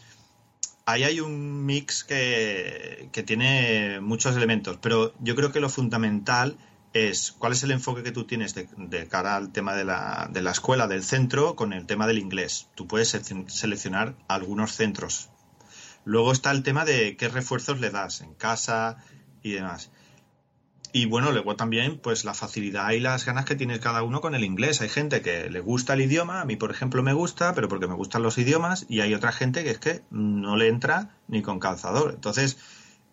ahí 0.86 1.04
hay 1.04 1.20
un 1.20 1.66
mix 1.66 2.04
que, 2.04 3.10
tiene 3.26 4.00
muchos 4.00 4.36
elementos, 4.36 4.78
pero 4.80 5.12
yo 5.20 5.34
creo 5.36 5.52
que 5.52 5.60
lo 5.60 5.68
fundamental 5.68 6.56
es 6.94 7.32
cuál 7.32 7.52
es 7.52 7.62
el 7.62 7.70
enfoque 7.70 8.02
que 8.02 8.12
tú 8.12 8.24
tienes 8.24 8.54
de, 8.54 9.08
cara 9.08 9.36
al 9.36 9.52
tema 9.52 9.74
de 9.74 9.84
la, 9.84 10.28
de 10.32 10.40
la, 10.40 10.52
escuela, 10.52 10.86
del 10.86 11.04
centro, 11.04 11.54
con 11.54 11.72
el 11.72 11.86
tema 11.86 12.06
del 12.06 12.18
inglés. 12.18 12.68
Tú 12.74 12.86
puedes 12.86 13.10
seleccionar 13.10 14.14
algunos 14.26 14.72
centros. 14.72 15.28
Luego 16.04 16.32
está 16.32 16.50
el 16.50 16.62
tema 16.62 16.86
de 16.86 17.16
qué 17.16 17.28
refuerzos 17.28 17.80
le 17.80 17.90
das 17.90 18.22
en 18.22 18.32
casa 18.32 18.96
y 19.42 19.52
demás. 19.52 19.90
Y 20.98 21.06
bueno, 21.06 21.30
luego 21.30 21.54
también, 21.54 21.96
pues 22.00 22.24
la 22.24 22.34
facilidad 22.34 22.90
y 22.90 22.98
las 22.98 23.24
ganas 23.24 23.44
que 23.44 23.54
tiene 23.54 23.78
cada 23.78 24.02
uno 24.02 24.20
con 24.20 24.34
el 24.34 24.42
inglés. 24.42 24.80
Hay 24.80 24.88
gente 24.88 25.22
que 25.22 25.48
le 25.48 25.60
gusta 25.60 25.94
el 25.94 26.00
idioma, 26.00 26.40
a 26.40 26.44
mí 26.44 26.56
por 26.56 26.72
ejemplo 26.72 27.04
me 27.04 27.12
gusta, 27.12 27.54
pero 27.54 27.68
porque 27.68 27.86
me 27.86 27.94
gustan 27.94 28.24
los 28.24 28.36
idiomas, 28.36 28.84
y 28.88 28.98
hay 29.00 29.14
otra 29.14 29.30
gente 29.30 29.62
que 29.62 29.70
es 29.70 29.78
que 29.78 30.02
no 30.10 30.56
le 30.56 30.66
entra 30.66 31.14
ni 31.28 31.40
con 31.40 31.60
calzador. 31.60 32.14
Entonces, 32.14 32.58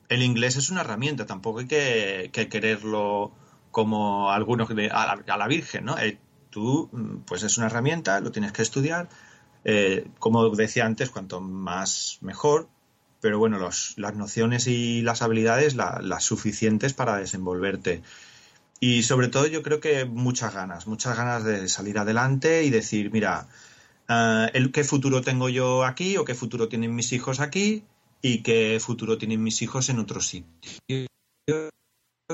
el 0.09 0.23
inglés 0.23 0.55
es 0.55 0.71
una 0.71 0.81
herramienta, 0.81 1.27
tampoco 1.27 1.59
hay 1.59 1.67
que, 1.67 2.31
quererlo 2.49 3.33
como 3.69 4.31
algunos 4.31 4.67
a 4.71 4.73
la, 4.73 5.23
a 5.27 5.37
la 5.37 5.47
Virgen, 5.47 5.85
¿no? 5.85 5.95
Eh, 5.99 6.17
tú, 6.49 6.89
pues 7.27 7.43
es 7.43 7.55
una 7.59 7.67
herramienta, 7.67 8.19
lo 8.19 8.31
tienes 8.31 8.51
que 8.51 8.63
estudiar. 8.63 9.09
Eh, 9.63 10.07
como 10.17 10.49
decía 10.49 10.87
antes, 10.87 11.11
cuanto 11.11 11.39
más 11.39 12.17
mejor, 12.21 12.67
pero 13.25 13.39
bueno, 13.39 13.57
las 13.57 14.15
nociones 14.15 14.67
y 14.67 15.01
las 15.01 15.23
habilidades 15.23 15.73
las 15.73 16.23
suficientes 16.23 16.93
para 16.93 17.17
desenvolverte. 17.17 18.03
Y 18.79 19.01
sobre 19.01 19.29
todo 19.29 19.47
yo 19.47 19.63
creo 19.63 19.79
que 19.79 20.05
muchas 20.05 20.53
ganas, 20.53 20.85
muchas 20.85 21.17
ganas 21.17 21.43
de 21.43 21.67
salir 21.67 21.97
adelante 21.97 22.65
y 22.65 22.69
decir, 22.69 23.09
mira, 23.11 23.47
uh, 24.09 24.45
el, 24.53 24.71
¿qué 24.71 24.83
futuro 24.83 25.23
tengo 25.23 25.49
yo 25.49 25.85
aquí 25.85 26.17
o 26.17 26.23
qué 26.23 26.35
futuro 26.35 26.67
tienen 26.67 26.93
mis 26.93 27.13
hijos 27.13 27.39
aquí 27.39 27.83
y 28.21 28.43
qué 28.43 28.77
futuro 28.79 29.17
tienen 29.17 29.41
mis 29.41 29.63
hijos 29.63 29.89
en 29.89 29.97
otro 29.97 30.21
sitio? 30.21 31.07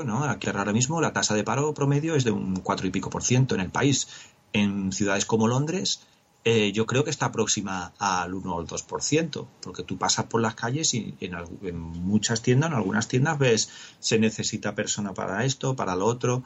¿no? 0.04 0.24
Aquí 0.24 0.50
ahora 0.50 0.74
mismo 0.74 1.00
la 1.00 1.14
tasa 1.14 1.34
de 1.34 1.42
paro 1.42 1.72
promedio 1.72 2.16
es 2.16 2.24
de 2.24 2.32
un 2.32 2.56
cuatro 2.56 2.86
y 2.86 2.90
pico 2.90 3.08
por 3.08 3.22
ciento 3.22 3.54
en 3.54 3.62
el 3.62 3.70
país. 3.70 4.08
En 4.52 4.92
ciudades 4.92 5.24
como 5.24 5.48
Londres 5.48 6.06
eh, 6.44 6.72
yo 6.72 6.86
creo 6.86 7.04
que 7.04 7.10
está 7.10 7.30
próxima 7.30 7.92
al 7.98 8.34
1 8.34 8.54
o 8.54 8.60
al 8.60 8.66
2%, 8.66 9.46
porque 9.60 9.84
tú 9.84 9.96
pasas 9.96 10.26
por 10.26 10.40
las 10.40 10.56
calles 10.56 10.92
y 10.94 11.16
en, 11.20 11.78
muchas 11.78 12.42
tiendas, 12.42 12.70
en 12.70 12.76
algunas 12.76 13.06
tiendas 13.06 13.38
ves 13.38 13.70
se 14.00 14.18
necesita 14.18 14.74
persona 14.74 15.14
para 15.14 15.44
esto, 15.44 15.76
para 15.76 15.94
lo 15.94 16.06
otro. 16.06 16.42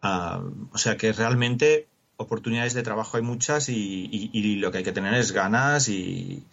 Ah, 0.00 0.42
o 0.72 0.78
sea 0.78 0.96
que 0.96 1.12
realmente 1.12 1.88
oportunidades 2.16 2.72
de 2.72 2.82
trabajo 2.82 3.18
hay 3.18 3.22
muchas 3.22 3.68
y, 3.68 4.56
lo 4.56 4.72
que 4.72 4.78
hay 4.78 4.84
que 4.84 4.92
tener 4.92 5.14
es 5.14 5.32
ganas 5.32 5.88
y, 5.88 6.46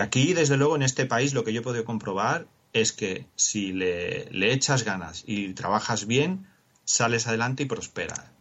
aquí, 0.00 0.34
desde 0.34 0.56
luego, 0.56 0.76
en 0.76 0.82
este 0.82 1.06
país 1.06 1.34
lo 1.34 1.44
que 1.44 1.52
yo 1.52 1.60
he 1.60 1.64
podido 1.64 1.84
comprobar 1.84 2.48
es 2.72 2.92
que 2.92 3.26
si 3.36 3.72
le 3.72 4.52
echas 4.52 4.84
ganas 4.84 5.22
y 5.26 5.54
trabajas 5.54 6.06
bien, 6.06 6.46
sales 6.84 7.26
adelante 7.26 7.62
y 7.64 7.66
prosperas. 7.66 8.35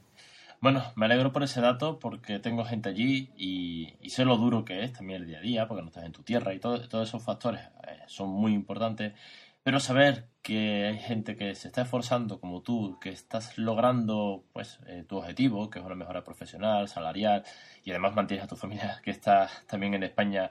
Bueno, 0.66 0.84
me 0.96 1.06
alegro 1.06 1.32
por 1.32 1.44
ese 1.44 1.62
dato 1.62 2.00
porque 2.00 2.40
tengo 2.40 2.66
gente 2.66 2.90
allí 2.90 3.30
y, 3.38 4.10
sé 4.10 4.26
lo 4.26 4.36
duro 4.36 4.66
que 4.66 4.84
es 4.84 4.94
también 4.94 5.22
el 5.22 5.28
día 5.28 5.38
a 5.38 5.42
día, 5.42 5.68
porque 5.68 5.84
no 5.84 5.90
estás 5.90 6.06
en 6.06 6.12
tu 6.12 6.24
tierra 6.24 6.56
y 6.56 6.60
todo, 6.60 6.90
todos 6.90 7.08
esos 7.08 7.22
factores 7.22 7.62
eh, 7.88 8.00
son 8.08 8.30
muy 8.30 8.52
importantes. 8.54 9.14
Pero 9.62 9.80
saber 9.80 10.28
que 10.42 10.86
hay 10.88 10.98
gente 10.98 11.36
que 11.36 11.54
se 11.54 11.68
está 11.68 11.84
esforzando 11.84 12.40
como 12.40 12.64
tú, 12.64 12.98
que 13.00 13.10
estás 13.10 13.60
logrando 13.60 14.44
pues 14.54 14.80
eh, 14.88 15.06
tu 15.08 15.18
objetivo, 15.18 15.70
que 15.70 15.78
es 15.78 15.86
una 15.86 15.94
mejora 15.94 16.24
profesional, 16.24 16.88
salarial, 16.88 17.44
y 17.84 17.92
además 17.92 18.16
mantienes 18.16 18.46
a 18.46 18.48
tu 18.48 18.56
familia 18.56 19.00
que 19.04 19.12
está 19.12 19.48
también 19.68 19.94
en 19.94 20.02
España 20.02 20.50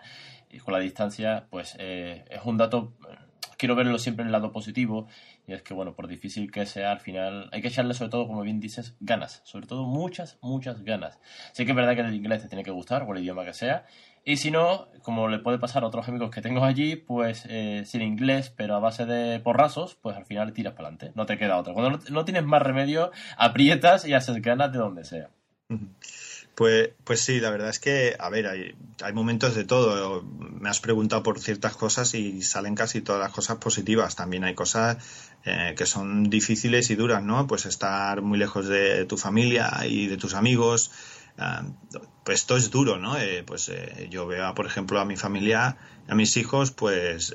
y 0.48 0.60
con 0.60 0.74
la 0.74 0.78
distancia, 0.78 1.48
pues 1.50 1.74
eh, 1.80 2.24
es 2.30 2.44
un 2.44 2.56
dato, 2.56 2.92
quiero 3.64 3.76
verlo 3.76 3.98
siempre 3.98 4.24
en 4.24 4.26
el 4.26 4.32
lado 4.32 4.52
positivo 4.52 5.08
y 5.46 5.54
es 5.54 5.62
que, 5.62 5.72
bueno, 5.72 5.94
por 5.94 6.06
difícil 6.06 6.52
que 6.52 6.66
sea, 6.66 6.92
al 6.92 7.00
final 7.00 7.48
hay 7.50 7.62
que 7.62 7.68
echarle 7.68 7.94
sobre 7.94 8.10
todo, 8.10 8.26
como 8.26 8.42
bien 8.42 8.60
dices, 8.60 8.94
ganas. 9.00 9.40
Sobre 9.44 9.66
todo 9.66 9.86
muchas, 9.86 10.36
muchas 10.42 10.84
ganas. 10.84 11.18
Sé 11.52 11.64
que 11.64 11.70
es 11.70 11.76
verdad 11.76 11.94
que 11.94 12.02
el 12.02 12.14
inglés 12.14 12.42
te 12.42 12.48
tiene 12.48 12.62
que 12.62 12.70
gustar, 12.70 13.04
o 13.04 13.14
el 13.14 13.22
idioma 13.22 13.42
que 13.46 13.54
sea. 13.54 13.86
Y 14.22 14.36
si 14.36 14.50
no, 14.50 14.88
como 15.02 15.28
le 15.28 15.38
puede 15.38 15.58
pasar 15.58 15.82
a 15.82 15.86
otros 15.86 16.06
amigos 16.08 16.30
que 16.30 16.42
tengo 16.42 16.62
allí, 16.62 16.96
pues 16.96 17.46
eh, 17.48 17.84
sin 17.86 18.02
inglés, 18.02 18.52
pero 18.54 18.74
a 18.74 18.80
base 18.80 19.06
de 19.06 19.40
porrazos, 19.40 19.94
pues 19.94 20.14
al 20.14 20.26
final 20.26 20.52
tiras 20.52 20.74
para 20.74 20.88
adelante. 20.88 21.12
No 21.14 21.24
te 21.24 21.38
queda 21.38 21.56
otra. 21.56 21.72
Cuando 21.72 22.00
no, 22.10 22.24
tienes 22.26 22.44
más 22.44 22.60
remedio, 22.60 23.12
aprietas 23.38 24.06
y 24.06 24.12
haces 24.12 24.42
ganas 24.42 24.72
de 24.72 24.78
donde 24.78 25.04
sea. 25.04 25.30
Pues, 26.54 26.90
pues 27.02 27.20
sí, 27.20 27.40
la 27.40 27.50
verdad 27.50 27.68
es 27.68 27.80
que, 27.80 28.14
a 28.18 28.28
ver, 28.28 28.46
hay, 28.46 28.76
hay 29.02 29.12
momentos 29.12 29.56
de 29.56 29.64
todo. 29.64 30.22
Me 30.22 30.68
has 30.68 30.78
preguntado 30.78 31.22
por 31.22 31.40
ciertas 31.40 31.76
cosas 31.76 32.14
y 32.14 32.42
salen 32.42 32.76
casi 32.76 33.00
todas 33.00 33.20
las 33.20 33.32
cosas 33.32 33.56
positivas. 33.56 34.14
También 34.14 34.44
hay 34.44 34.54
cosas 34.54 34.98
eh, 35.44 35.74
que 35.76 35.84
son 35.84 36.30
difíciles 36.30 36.90
y 36.90 36.94
duras, 36.94 37.24
¿no? 37.24 37.48
Pues 37.48 37.66
estar 37.66 38.22
muy 38.22 38.38
lejos 38.38 38.68
de 38.68 39.04
tu 39.04 39.16
familia 39.16 39.68
y 39.84 40.06
de 40.06 40.16
tus 40.16 40.34
amigos. 40.34 40.92
Ah, 41.38 41.64
pues 42.24 42.40
esto 42.40 42.56
es 42.56 42.70
duro, 42.70 42.98
¿no? 42.98 43.18
Eh, 43.18 43.42
pues 43.44 43.68
eh, 43.68 44.06
yo 44.08 44.26
veo, 44.28 44.54
por 44.54 44.66
ejemplo, 44.66 45.00
a 45.00 45.04
mi 45.04 45.16
familia, 45.16 45.76
a 46.06 46.14
mis 46.14 46.36
hijos, 46.36 46.70
pues 46.70 47.34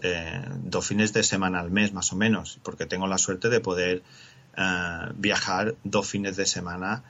dos 0.64 0.88
fines 0.88 1.12
de 1.12 1.24
semana 1.24 1.60
al 1.60 1.72
mes, 1.72 1.92
más 1.92 2.14
o 2.14 2.16
menos, 2.16 2.60
porque 2.64 2.86
tengo 2.86 3.08
la 3.08 3.18
suerte 3.18 3.50
de 3.50 3.60
poder 3.60 4.04
viajar 5.16 5.76
dos 5.84 6.08
fines 6.08 6.36
de 6.38 6.46
semana 6.46 7.04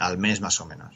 al 0.00 0.18
mes, 0.18 0.40
más 0.40 0.60
o 0.60 0.66
menos 0.66 0.94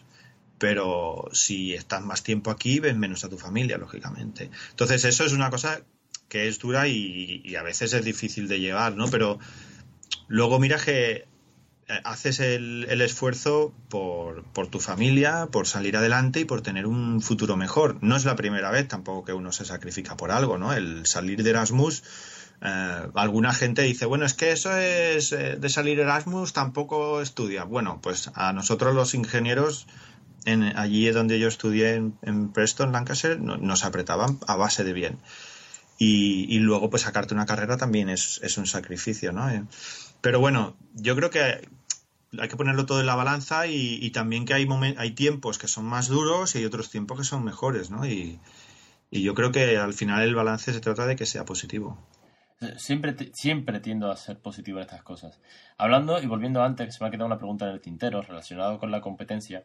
pero 0.63 1.29
si 1.33 1.75
estás 1.75 2.05
más 2.05 2.23
tiempo 2.23 2.49
aquí, 2.53 2.79
ves 2.79 2.95
menos 2.95 3.25
a 3.25 3.29
tu 3.29 3.37
familia, 3.37 3.79
lógicamente. 3.79 4.49
Entonces, 4.71 5.05
eso 5.05 5.25
es 5.25 5.33
una 5.33 5.51
cosa 5.51 5.81
que 6.29 6.47
es 6.47 6.61
dura 6.61 6.87
y, 6.87 7.57
a 7.57 7.65
veces 7.65 7.93
es 7.95 8.05
difícil 8.05 8.47
de 8.47 8.61
llevar, 8.61 8.95
¿no? 8.95 9.09
Pero 9.09 9.41
luego 10.29 10.61
mira 10.61 10.79
que 10.79 11.27
eh, 11.89 12.01
haces 12.05 12.39
el, 12.39 13.01
esfuerzo 13.01 13.75
por, 13.89 14.45
tu 14.71 14.79
familia, 14.79 15.49
por 15.51 15.67
salir 15.67 15.97
adelante 15.97 16.39
y 16.39 16.45
por 16.45 16.63
tener 16.63 16.87
un 16.87 17.21
futuro 17.23 17.57
mejor. 17.57 17.99
No 18.01 18.15
es 18.15 18.25
la 18.25 18.37
primera 18.37 18.71
vez 18.71 18.87
tampoco 18.87 19.25
que 19.25 19.33
uno 19.33 19.51
se 19.51 19.65
sacrifica 19.65 20.17
por 20.17 20.31
algo, 20.31 20.59
¿no? 20.59 20.73
El 20.73 21.07
salir 21.07 21.43
de 21.43 21.51
Erasmus, 21.51 22.05
eh, 22.61 23.09
alguna 23.17 23.53
gente 23.53 23.83
dice, 23.83 24.07
bueno, 24.07 24.27
es 24.27 24.35
que 24.35 24.53
eso 24.53 24.79
es 24.79 25.33
eh, 25.33 25.57
de 25.59 25.69
salir 25.69 25.99
Erasmus, 25.99 26.53
tampoco 26.53 27.21
estudia. 27.21 27.65
Bueno, 27.65 27.99
pues 28.01 28.31
a 28.35 28.53
nosotros 28.53 28.95
los 28.95 29.15
ingenieros 29.15 29.89
en, 30.45 30.63
allí 30.77 31.09
donde 31.11 31.39
yo 31.39 31.49
estudié 31.49 31.95
en, 31.95 32.53
Preston, 32.53 32.93
Lancashire, 32.93 33.39
nos 33.39 33.85
apretaban 33.85 34.39
a 34.47 34.57
base 34.57 34.85
de 34.85 34.93
bien. 34.93 35.19
Y, 35.99 36.59
luego, 36.59 36.91
pues 36.91 37.03
sacarte 37.03 37.33
una 37.33 37.47
carrera 37.47 37.77
también 37.77 38.09
es, 38.09 38.59
un 38.59 38.67
sacrificio, 38.67 39.33
¿no? 39.33 39.49
Eh, 39.49 39.63
pero 40.21 40.41
bueno, 40.41 40.77
yo 40.95 41.15
creo 41.15 41.31
que 41.31 41.69
hay 42.39 42.49
que 42.49 42.57
ponerlo 42.57 42.87
todo 42.87 43.01
en 43.01 43.07
la 43.07 43.15
balanza 43.15 43.69
y, 43.69 44.11
también 44.11 44.45
que 44.45 44.55
hay, 44.55 44.67
hay 44.97 45.11
tiempos 45.13 45.59
que 45.59 45.69
son 45.69 45.85
más 45.85 46.09
duros 46.09 46.55
y 46.55 46.59
hay 46.59 46.65
otros 46.65 46.91
tiempos 46.91 47.19
que 47.19 47.25
son 47.25 47.45
mejores, 47.45 47.91
¿no? 47.91 48.05
Y, 48.05 48.41
y 49.13 49.23
yo 49.23 49.35
creo 49.35 49.53
que 49.53 49.77
al 49.77 49.93
final 49.93 50.23
el 50.23 50.35
balance 50.35 50.73
se 50.73 50.81
trata 50.81 51.07
de 51.07 51.17
que 51.17 51.27
sea 51.27 51.45
positivo. 51.45 51.99
Siempre, 52.79 53.15
siempre 53.35 53.81
tiendo 53.81 54.11
a 54.11 54.17
ser 54.17 54.39
positivo 54.39 54.79
en 54.79 54.85
estas 54.85 55.03
cosas. 55.03 55.39
Hablando 55.77 56.21
y 56.21 56.27
volviendo 56.27 56.63
antes, 56.63 56.87
que 56.87 56.93
se 56.93 57.05
me 57.05 57.09
ha 57.09 57.11
quedado 57.11 57.27
una 57.27 57.37
pregunta 57.37 57.67
en 57.67 57.73
el 57.73 57.81
tintero 57.81 58.23
relacionado 58.23 58.79
con 58.79 58.91
la 58.91 59.03
competencia. 59.03 59.65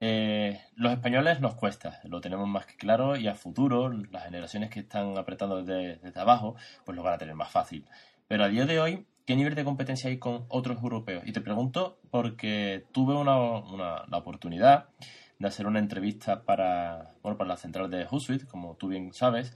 Eh, 0.00 0.60
los 0.76 0.92
españoles 0.92 1.40
nos 1.40 1.54
cuesta, 1.54 2.00
lo 2.04 2.22
tenemos 2.22 2.48
más 2.48 2.64
que 2.64 2.76
claro 2.76 3.16
y 3.16 3.28
a 3.28 3.34
futuro 3.34 3.92
las 3.92 4.24
generaciones 4.24 4.70
que 4.70 4.80
están 4.80 5.18
apretando 5.18 5.62
desde, 5.62 6.18
abajo 6.18 6.56
pues 6.86 6.96
lo 6.96 7.02
van 7.02 7.14
a 7.14 7.18
tener 7.18 7.34
más 7.34 7.50
fácil. 7.50 7.84
Pero 8.26 8.44
a 8.44 8.48
día 8.48 8.64
de 8.64 8.80
hoy, 8.80 9.06
¿qué 9.26 9.36
nivel 9.36 9.54
de 9.54 9.64
competencia 9.64 10.08
hay 10.08 10.18
con 10.18 10.46
otros 10.48 10.82
europeos? 10.82 11.22
Y 11.26 11.32
te 11.32 11.42
pregunto 11.42 11.98
porque 12.10 12.86
tuve 12.92 13.14
una, 13.14 13.38
una 13.38 14.04
la 14.08 14.16
oportunidad 14.16 14.88
de 15.38 15.48
hacer 15.48 15.66
una 15.66 15.78
entrevista 15.78 16.44
para, 16.44 17.12
bueno, 17.22 17.36
para 17.36 17.48
la 17.48 17.56
central 17.56 17.90
de 17.90 18.06
Hootsuite, 18.06 18.46
como 18.46 18.76
tú 18.76 18.88
bien 18.88 19.12
sabes, 19.12 19.54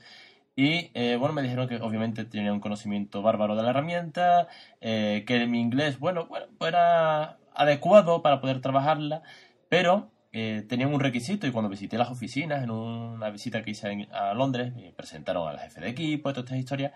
y 0.57 0.91
eh, 0.95 1.17
bueno, 1.17 1.35
me 1.35 1.43
dijeron 1.43 1.69
que 1.69 1.77
obviamente 1.77 2.25
tenía 2.25 2.53
un 2.53 2.61
conocimiento 2.61 3.23
bárbaro 3.23 3.57
de 3.57 3.63
la 3.63 3.71
herramienta, 3.71 4.47
eh, 4.81 5.25
que 5.27 5.47
mi 5.47 5.61
inglés, 5.61 5.99
bueno, 5.99 6.27
bueno, 6.27 6.47
era 6.61 7.39
adecuado 7.55 8.23
para 8.23 8.41
poder 8.41 8.61
trabajarla, 8.61 9.23
pero 9.69 10.11
eh, 10.37 10.65
tenían 10.69 10.93
un 10.93 10.99
requisito 10.99 11.47
y 11.47 11.53
cuando 11.53 11.69
visité 11.69 11.97
las 11.97 12.11
oficinas, 12.11 12.65
en 12.65 12.71
una 12.73 13.31
visita 13.31 13.63
que 13.63 13.71
hice 13.71 14.09
a 14.11 14.35
Londres, 14.35 14.75
me 14.75 14.93
presentaron 14.93 15.47
al 15.47 15.61
jefe 15.61 15.81
de 15.81 15.91
equipo, 15.91 16.33
todas 16.33 16.47
estas 16.47 16.59
historias, 16.59 16.93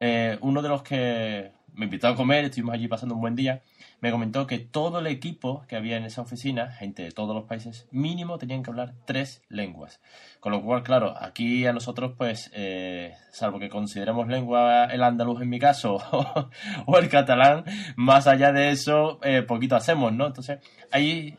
eh, 0.00 0.38
uno 0.40 0.62
de 0.62 0.68
los 0.70 0.82
que 0.82 1.52
me 1.74 1.86
invitó 1.86 2.08
a 2.08 2.16
comer, 2.16 2.44
estuvimos 2.44 2.74
allí 2.74 2.88
pasando 2.88 3.14
un 3.14 3.20
buen 3.20 3.34
día, 3.34 3.62
me 4.00 4.10
comentó 4.10 4.46
que 4.46 4.58
todo 4.58 4.98
el 4.98 5.06
equipo 5.06 5.64
que 5.68 5.76
había 5.76 5.96
en 5.96 6.04
esa 6.04 6.22
oficina, 6.22 6.70
gente 6.72 7.02
de 7.02 7.12
todos 7.12 7.34
los 7.34 7.44
países, 7.44 7.86
mínimo 7.90 8.38
tenían 8.38 8.62
que 8.62 8.70
hablar 8.70 8.94
tres 9.06 9.42
lenguas. 9.48 10.00
Con 10.40 10.52
lo 10.52 10.62
cual, 10.62 10.82
claro, 10.82 11.14
aquí 11.18 11.66
a 11.66 11.72
nosotros, 11.72 12.14
pues, 12.18 12.50
eh, 12.54 13.14
salvo 13.30 13.58
que 13.58 13.68
consideremos 13.68 14.28
lengua 14.28 14.86
el 14.86 15.02
andaluz 15.02 15.40
en 15.40 15.48
mi 15.48 15.58
caso 15.58 15.98
o 16.86 16.98
el 16.98 17.08
catalán, 17.08 17.64
más 17.96 18.26
allá 18.26 18.52
de 18.52 18.70
eso, 18.70 19.20
eh, 19.22 19.42
poquito 19.42 19.76
hacemos, 19.76 20.12
¿no? 20.12 20.26
Entonces, 20.26 20.58
ahí 20.90 21.38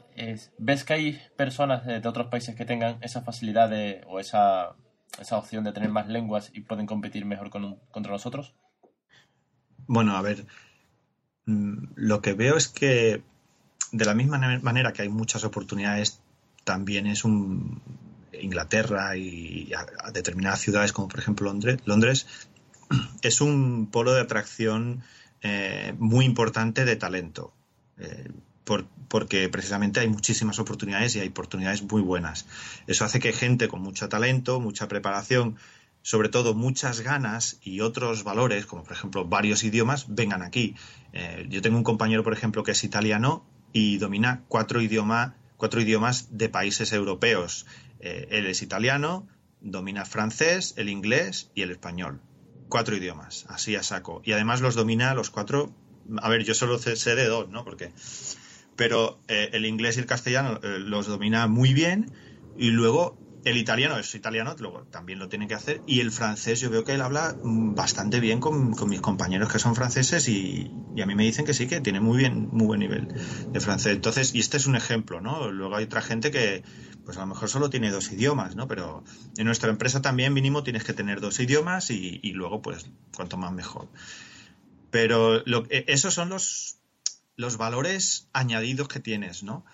ves 0.58 0.84
que 0.84 0.93
hay 0.93 1.22
personas 1.36 1.86
de, 1.86 2.08
otros 2.08 2.28
países 2.28 2.56
que 2.56 2.65
tengan 2.65 2.98
esa 3.02 3.22
facilidad 3.22 3.69
de, 3.69 4.02
o 4.08 4.19
esa, 4.19 4.76
esa 5.19 5.38
opción 5.38 5.63
de 5.63 5.74
tener 5.74 5.89
más 5.89 6.08
lenguas 6.08 6.52
y 6.54 6.62
pueden 6.62 6.86
competir 6.86 7.26
mejor 7.26 7.50
con, 7.50 7.80
contra 7.91 8.12
nosotros. 8.12 8.54
Bueno, 9.88 10.15
a 10.15 10.22
ver, 10.22 10.46
mm, 11.46 11.86
lo 11.96 12.22
que 12.22 12.34
veo 12.34 12.58
es 12.58 12.67
que 12.67 13.22
de 13.91 14.06
la 14.06 14.15
misma 14.15 14.39
manera 14.62 14.93
que 14.93 15.04
hay 15.04 15.10
muchas 15.10 15.43
oportunidades, 15.43 16.19
también 16.63 17.08
es 17.08 17.24
un 17.26 17.82
Inglaterra 18.32 19.15
y 19.15 19.72
determinadas 20.13 20.60
ciudades 20.62 20.91
como 20.91 21.08
por 21.08 21.19
ejemplo 21.19 21.48
Londres, 21.48 21.80
Londres 21.86 22.28
es 23.22 23.41
un 23.41 23.88
polo 23.91 24.13
de 24.13 24.22
atracción 24.22 25.04
eh, 25.41 25.93
muy 26.00 26.26
importante 26.26 26.86
de 26.86 26.96
talento. 26.96 27.54
Eh, 27.98 28.32
porque 29.10 29.50
precisamente 29.50 30.00
hay 30.00 30.08
muchísimas 30.08 30.58
oportunidades 30.58 31.15
y 31.15 31.19
hay 31.19 31.28
oportunidades 31.28 31.84
muy 31.84 32.02
buenas. 32.02 32.46
Eso 32.88 33.04
hace 33.04 33.19
que 33.19 33.34
gente 33.34 33.67
con 33.67 33.82
mucho 33.82 34.08
talento, 34.08 34.62
mucha 34.62 34.88
preparación, 34.88 35.58
sobre 36.04 36.30
todo 36.30 36.54
muchas 36.54 37.00
ganas 37.00 37.58
y 37.63 37.80
otros 37.80 38.24
valores, 38.24 38.66
como 38.66 38.84
por 38.84 38.92
ejemplo 38.92 39.26
varios 39.26 39.63
idiomas, 39.63 40.13
vengan 40.13 40.44
aquí. 40.44 40.76
Eh, 41.13 41.48
yo 41.50 41.62
tengo 41.62 41.78
un 41.78 41.84
compañero, 41.84 42.24
por 42.24 42.34
ejemplo, 42.34 42.62
que 42.63 42.72
es 42.72 42.84
italiano 42.84 43.46
y 43.72 43.98
domina 43.98 44.44
cuatro, 44.50 44.82
cuatro 45.58 45.82
idiomas 45.82 46.38
de 46.38 46.50
países 46.50 46.92
europeos. 46.92 47.66
Eh, 48.02 48.28
él 48.32 48.46
es 48.48 48.62
italiano, 48.62 49.28
domina 49.62 50.04
francés, 50.04 50.74
el 50.78 50.89
inglés 50.89 51.50
y 51.56 51.62
el 51.62 51.72
español. 51.72 52.22
Cuatro 52.68 52.98
idiomas, 52.98 53.46
así 53.48 53.78
a 53.78 53.82
saco. 53.82 54.22
Y 54.26 54.34
además 54.34 54.60
los 54.60 54.76
domina 54.76 55.16
los 55.16 55.30
cuatro 55.30 55.74
a 56.22 56.28
ver, 56.28 56.44
yo 56.44 56.54
solo 56.54 56.80
sé 56.80 57.16
de 57.16 57.28
dos, 57.28 57.48
¿no? 57.48 57.63
Porque, 57.63 57.94
pero 58.76 59.22
eh, 59.30 59.52
el 59.54 59.66
inglés 59.66 59.96
y 59.96 60.02
el 60.02 60.06
castellano 60.06 60.60
los 60.62 61.08
domina 61.08 61.48
muy 61.48 61.74
bien 61.74 62.12
y 62.58 62.72
luego 62.72 63.18
el 63.45 63.58
italiano 63.58 63.97
es 63.97 64.15
italiano, 64.15 64.56
luego 64.60 64.86
también 64.86 65.19
lo 65.19 65.27
tiene 65.27 65.47
que 65.47 65.53
hacer. 65.53 65.82
Y 65.86 65.99
el 65.99 66.12
francés, 66.12 66.62
yo 66.62 66.69
veo 66.69 66.84
que 66.84 66.93
él 66.93 67.01
habla 67.01 67.36
mm, 67.41 67.75
bastante 67.75 68.19
bien 68.19 68.39
con, 68.39 68.73
mis 68.88 69.01
compañeros 69.01 69.51
que 69.51 69.60
son 69.60 69.75
franceses 69.75 70.27
y, 70.29 70.71
a 71.01 71.06
mí 71.06 71.15
me 71.15 71.23
dicen 71.23 71.45
que 71.45 71.53
sí, 71.53 71.67
que 71.67 71.82
tiene 71.82 71.99
muy 71.99 72.17
bien, 72.17 72.47
muy 72.51 72.67
buen 72.67 72.79
nivel 72.79 73.08
de 73.51 73.60
francés. 73.60 73.95
Entonces, 73.95 74.34
y 74.34 74.39
este 74.39 74.58
es 74.58 74.65
un 74.65 74.75
ejemplo, 74.75 75.19
¿no? 75.19 75.51
Luego 75.51 75.75
hay 75.75 75.86
otra 75.86 76.01
gente 76.01 76.32
que, 76.32 76.63
pues 77.06 77.17
a 77.17 77.21
lo 77.21 77.27
mejor 77.27 77.49
solo 77.49 77.69
tiene 77.69 77.91
dos 77.91 78.12
idiomas, 78.12 78.56
¿no? 78.56 78.67
Pero 78.67 79.03
en 79.38 79.45
nuestra 79.45 79.69
empresa 79.69 80.01
también 80.01 80.34
mínimo 80.34 80.63
tienes 80.63 80.86
que 80.86 80.93
tener 80.93 81.19
dos 81.19 81.39
idiomas 81.39 81.89
y, 81.91 82.19
luego, 82.32 82.62
pues, 82.62 82.86
cuanto 83.15 83.38
más 83.38 83.51
mejor. 83.51 83.89
Pero 84.89 85.41
lo, 85.45 85.65
e, 85.69 85.86
esos 85.88 86.13
son 86.13 86.29
los, 86.29 86.77
los 87.36 87.58
valores 87.58 88.29
añadidos 88.32 88.88
que 88.88 89.01
tienes, 89.01 89.43
¿no? 89.43 89.65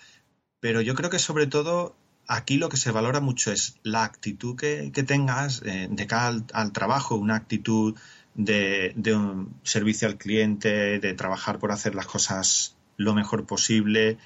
Pero 0.58 0.80
yo 0.80 0.94
creo 0.94 1.08
que 1.08 1.18
sobre 1.18 1.46
todo 1.46 1.96
aquí 2.30 2.58
lo 2.58 2.68
que 2.68 2.76
se 2.76 2.92
valora 2.92 3.20
mucho 3.20 3.50
es 3.50 3.76
la 3.82 4.04
actitud 4.04 4.56
que, 4.56 4.90
tengas 5.04 5.62
eh, 5.64 5.88
de 5.90 6.06
cara 6.06 6.40
al, 6.52 6.72
trabajo, 6.72 7.16
una 7.16 7.34
actitud 7.34 7.96
de, 8.34 8.94
un 9.06 9.52
servicio 9.64 10.06
al 10.06 10.16
cliente, 10.16 11.00
de 11.00 11.14
trabajar 11.14 11.58
por 11.58 11.72
hacer 11.72 11.96
las 11.96 12.06
cosas 12.06 12.76
lo 12.96 13.14
mejor 13.14 13.46
posible 13.46 14.16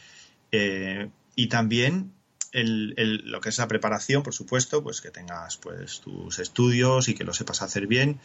eh, 0.53 1.09
y 1.35 1.47
también 1.47 2.13
lo 2.53 3.41
que 3.41 3.49
es 3.49 3.59
la 3.59 3.67
preparación, 3.67 4.23
por 4.23 4.35
supuesto, 4.35 4.83
pues 4.83 5.01
que 5.01 5.11
tengas 5.11 5.57
pues 5.57 6.01
tus 6.01 6.39
estudios 6.39 7.09
y 7.09 7.15
que 7.15 7.25
lo 7.25 7.33
sepas 7.33 7.63
hacer 7.63 7.87
bien 7.87 8.21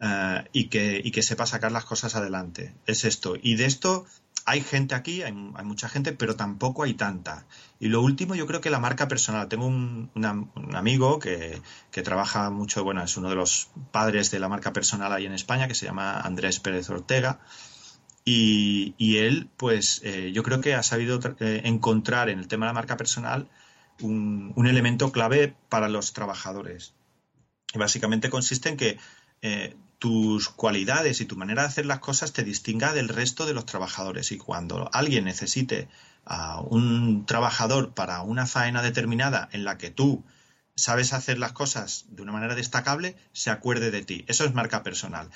eh, 0.00 0.44
y, 0.52 0.68
que, 0.68 1.00
y 1.02 1.10
que 1.10 1.22
sepas 1.22 1.50
sacar 1.50 1.72
las 1.72 1.84
cosas 1.84 2.14
adelante. 2.14 2.74
Es 2.86 3.04
esto. 3.04 3.34
Y 3.40 3.56
de 3.56 3.66
esto 3.66 4.06
hay 4.48 4.62
gente 4.62 4.94
aquí, 4.94 5.22
hay, 5.22 5.32
mucha 5.32 5.90
gente, 5.90 6.12
pero 6.12 6.34
tampoco 6.34 6.84
hay 6.84 6.94
tanta. 6.94 7.46
Y 7.80 7.88
lo 7.88 8.00
último, 8.00 8.34
yo 8.34 8.46
creo 8.46 8.62
que 8.62 8.70
la 8.70 8.78
marca 8.78 9.06
personal. 9.06 9.46
Tengo 9.48 9.66
un, 9.66 10.10
amigo 10.74 11.18
que, 11.18 11.60
trabaja 12.02 12.48
mucho, 12.48 12.82
bueno, 12.82 13.02
es 13.02 13.16
uno 13.18 13.28
de 13.28 13.34
los 13.34 13.68
padres 13.92 14.30
de 14.30 14.38
la 14.38 14.48
marca 14.48 14.72
personal 14.72 15.12
ahí 15.12 15.26
en 15.26 15.34
España, 15.34 15.68
que 15.68 15.74
se 15.74 15.84
llama 15.84 16.20
Andrés 16.20 16.60
Pérez 16.60 16.88
Ortega. 16.88 17.40
Y, 18.24 18.94
él, 19.18 19.50
pues, 19.58 20.00
eh, 20.04 20.32
yo 20.32 20.42
creo 20.42 20.62
que 20.62 20.74
ha 20.74 20.82
sabido 20.82 21.20
eh, 21.40 21.62
encontrar 21.64 22.30
en 22.30 22.38
el 22.38 22.48
tema 22.48 22.66
de 22.66 22.70
la 22.70 22.74
marca 22.74 22.96
personal 22.96 23.50
un, 24.00 24.66
elemento 24.66 25.12
clave 25.12 25.56
para 25.68 25.90
los 25.90 26.14
trabajadores. 26.14 26.94
Y 27.74 27.78
básicamente 27.78 28.30
consiste 28.30 28.70
en 28.70 28.76
que 28.78 28.98
tus 29.98 30.48
cualidades 30.48 31.20
y 31.20 31.24
tu 31.24 31.36
manera 31.36 31.62
de 31.62 31.68
hacer 31.68 31.86
las 31.86 31.98
cosas 31.98 32.32
te 32.32 32.44
distinga 32.44 32.92
del 32.92 33.08
resto 33.08 33.46
de 33.46 33.54
los 33.54 33.66
trabajadores. 33.66 34.32
Y 34.32 34.38
cuando 34.38 34.88
alguien 34.92 35.24
necesite 35.24 35.88
a 36.24 36.60
un 36.60 37.26
trabajador 37.26 37.94
para 37.94 38.22
una 38.22 38.46
faena 38.46 38.82
determinada 38.82 39.48
en 39.52 39.64
la 39.64 39.78
que 39.78 39.90
tú 39.90 40.24
sabes 40.74 41.12
hacer 41.12 41.38
las 41.38 41.52
cosas 41.52 42.06
de 42.10 42.22
una 42.22 42.32
manera 42.32 42.54
destacable, 42.54 43.16
se 43.32 43.50
acuerde 43.50 43.90
de 43.90 44.04
ti. 44.04 44.24
Eso 44.28 44.44
es 44.44 44.54
marca 44.54 44.82
personal. 44.82 45.30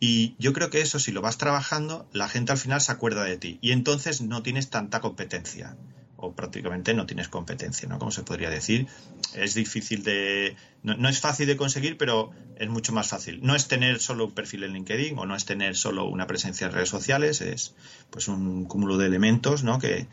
Y 0.00 0.34
yo 0.38 0.52
creo 0.52 0.70
que 0.70 0.80
eso, 0.80 0.98
si 0.98 1.12
lo 1.12 1.20
vas 1.20 1.36
trabajando, 1.36 2.08
la 2.12 2.28
gente 2.28 2.52
al 2.52 2.58
final 2.58 2.80
se 2.80 2.90
acuerda 2.90 3.22
de 3.22 3.36
ti. 3.36 3.58
Y 3.60 3.72
entonces 3.72 4.22
no 4.22 4.42
tienes 4.42 4.70
tanta 4.70 5.00
competencia 5.00 5.76
o 6.20 6.32
prácticamente 6.32 6.92
no 6.94 7.06
tienes 7.06 7.28
competencia, 7.28 7.88
¿no? 7.88 7.98
Como 7.98 8.10
se 8.10 8.22
podría 8.22 8.50
decir. 8.50 8.86
Es 9.34 9.54
difícil 9.54 10.02
de... 10.02 10.56
No, 10.82 11.08
es 11.08 11.20
fácil 11.20 11.46
de 11.46 11.56
conseguir, 11.56 11.96
pero 11.96 12.30
es 12.56 12.68
mucho 12.68 12.92
más 12.92 13.08
fácil. 13.08 13.40
No 13.42 13.54
es 13.54 13.68
tener 13.68 14.00
solo 14.00 14.26
un 14.26 14.32
perfil 14.32 14.64
en 14.64 14.74
LinkedIn 14.74 15.18
o 15.18 15.26
no 15.26 15.34
es 15.34 15.46
tener 15.46 15.76
solo 15.76 16.04
una 16.04 16.26
presencia 16.26 16.66
en 16.66 16.72
redes 16.74 16.90
sociales, 16.90 17.40
es 17.40 17.74
pues 18.10 18.28
un 18.28 18.66
cúmulo 18.66 18.98
de 18.98 19.06
elementos, 19.06 19.64
¿no? 19.64 19.78
Que, 19.78 20.06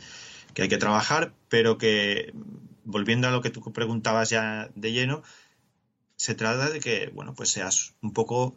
hay 0.60 0.70
que 0.70 0.78
trabajar, 0.78 1.34
pero 1.50 1.78
que, 1.78 2.34
volviendo 2.84 3.28
a 3.28 3.32
lo 3.32 3.42
que 3.42 3.52
tú 3.52 3.62
preguntabas 3.72 4.32
ya 4.32 4.70
de 4.74 4.92
lleno, 4.92 5.22
se 6.16 6.34
trata 6.34 6.72
de 6.72 6.80
que, 6.80 7.12
bueno, 7.14 7.36
pues 7.36 7.50
seas 7.50 7.94
un 8.02 8.12
poco 8.12 8.56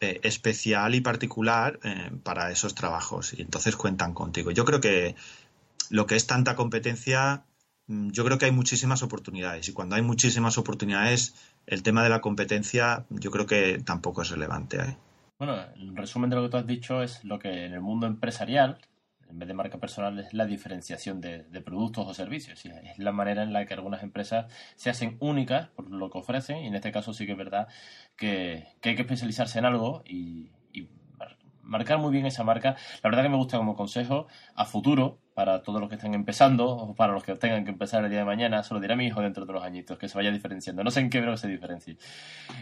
eh, 0.00 0.20
especial 0.24 0.94
y 0.94 1.00
particular 1.00 1.80
eh, 1.84 2.10
para 2.22 2.50
esos 2.50 2.74
trabajos 2.74 3.32
y 3.32 3.40
entonces 3.40 3.76
cuentan 3.76 4.12
contigo. 4.12 4.50
Yo 4.50 4.66
creo 4.66 4.80
que 4.82 5.14
lo 5.92 6.06
que 6.06 6.16
es 6.16 6.26
tanta 6.26 6.56
competencia, 6.56 7.44
mm, 7.86 8.10
yo 8.12 8.24
creo 8.24 8.38
que 8.38 8.46
hay 8.46 8.50
muchísimas 8.50 9.02
oportunidades 9.02 9.68
y 9.68 9.74
cuando 9.74 9.94
hay 9.94 10.02
muchísimas 10.02 10.56
oportunidades, 10.56 11.34
el 11.66 11.82
tema 11.82 12.02
de 12.02 12.08
la 12.08 12.22
competencia 12.22 13.04
yo 13.10 13.30
creo 13.30 13.46
que 13.46 13.82
tampoco 13.84 14.22
es 14.22 14.30
relevante. 14.30 14.78
¿eh? 14.78 14.96
Bueno, 15.38 15.58
el 15.76 15.94
resumen 15.94 16.30
de 16.30 16.36
lo 16.36 16.42
que 16.44 16.48
tú 16.48 16.56
has 16.56 16.66
dicho 16.66 17.02
es 17.02 17.22
lo 17.24 17.38
que 17.38 17.66
en 17.66 17.74
el 17.74 17.82
mundo 17.82 18.06
empresarial, 18.06 18.78
en 19.28 19.38
vez 19.38 19.46
de 19.46 19.52
marca 19.52 19.78
personal, 19.78 20.18
es 20.18 20.32
la 20.32 20.46
diferenciación 20.46 21.20
de, 21.20 21.44
productos 21.62 22.06
o 22.08 22.14
servicios. 22.14 22.64
Es 22.64 22.98
la 22.98 23.12
manera 23.12 23.42
en 23.42 23.52
la 23.52 23.66
que 23.66 23.74
algunas 23.74 24.02
empresas 24.02 24.50
se 24.76 24.88
hacen 24.88 25.18
únicas 25.20 25.68
por 25.68 25.90
lo 25.90 26.08
que 26.08 26.18
ofrecen 26.18 26.64
y 26.64 26.68
en 26.68 26.74
este 26.74 26.90
caso 26.90 27.12
sí 27.12 27.26
que 27.26 27.32
es 27.32 27.38
verdad 27.38 27.68
que, 28.16 28.66
que 28.80 28.90
hay 28.90 28.96
que 28.96 29.02
especializarse 29.02 29.58
en 29.58 29.66
algo 29.66 30.02
y, 30.06 30.50
marcar 31.62 31.98
muy 31.98 32.12
bien 32.12 32.26
esa 32.26 32.44
marca. 32.44 32.76
La 33.02 33.10
verdad 33.10 33.22
que 33.22 33.28
me 33.30 33.36
gusta 33.36 33.56
como 33.56 33.74
consejo 33.74 34.26
a 34.54 34.64
futuro 34.64 35.21
para 35.34 35.62
todos 35.62 35.80
los 35.80 35.88
que 35.88 35.96
estén 35.96 36.14
empezando 36.14 36.66
o 36.68 36.94
para 36.94 37.12
los 37.12 37.22
que 37.22 37.34
tengan 37.34 37.64
que 37.64 37.70
empezar 37.70 38.04
el 38.04 38.10
día 38.10 38.20
de 38.20 38.24
mañana. 38.24 38.62
Se 38.62 38.74
lo 38.74 38.80
diré 38.80 38.94
a 38.94 38.96
mi 38.96 39.06
hijo 39.06 39.20
dentro 39.20 39.44
de 39.44 39.52
unos 39.52 39.64
añitos, 39.64 39.98
que 39.98 40.08
se 40.08 40.16
vaya 40.16 40.30
diferenciando. 40.30 40.84
No 40.84 40.90
sé 40.90 41.00
en 41.00 41.10
qué, 41.10 41.20
pero 41.20 41.32
que 41.32 41.38
se 41.38 41.48
diferencie. 41.48 41.96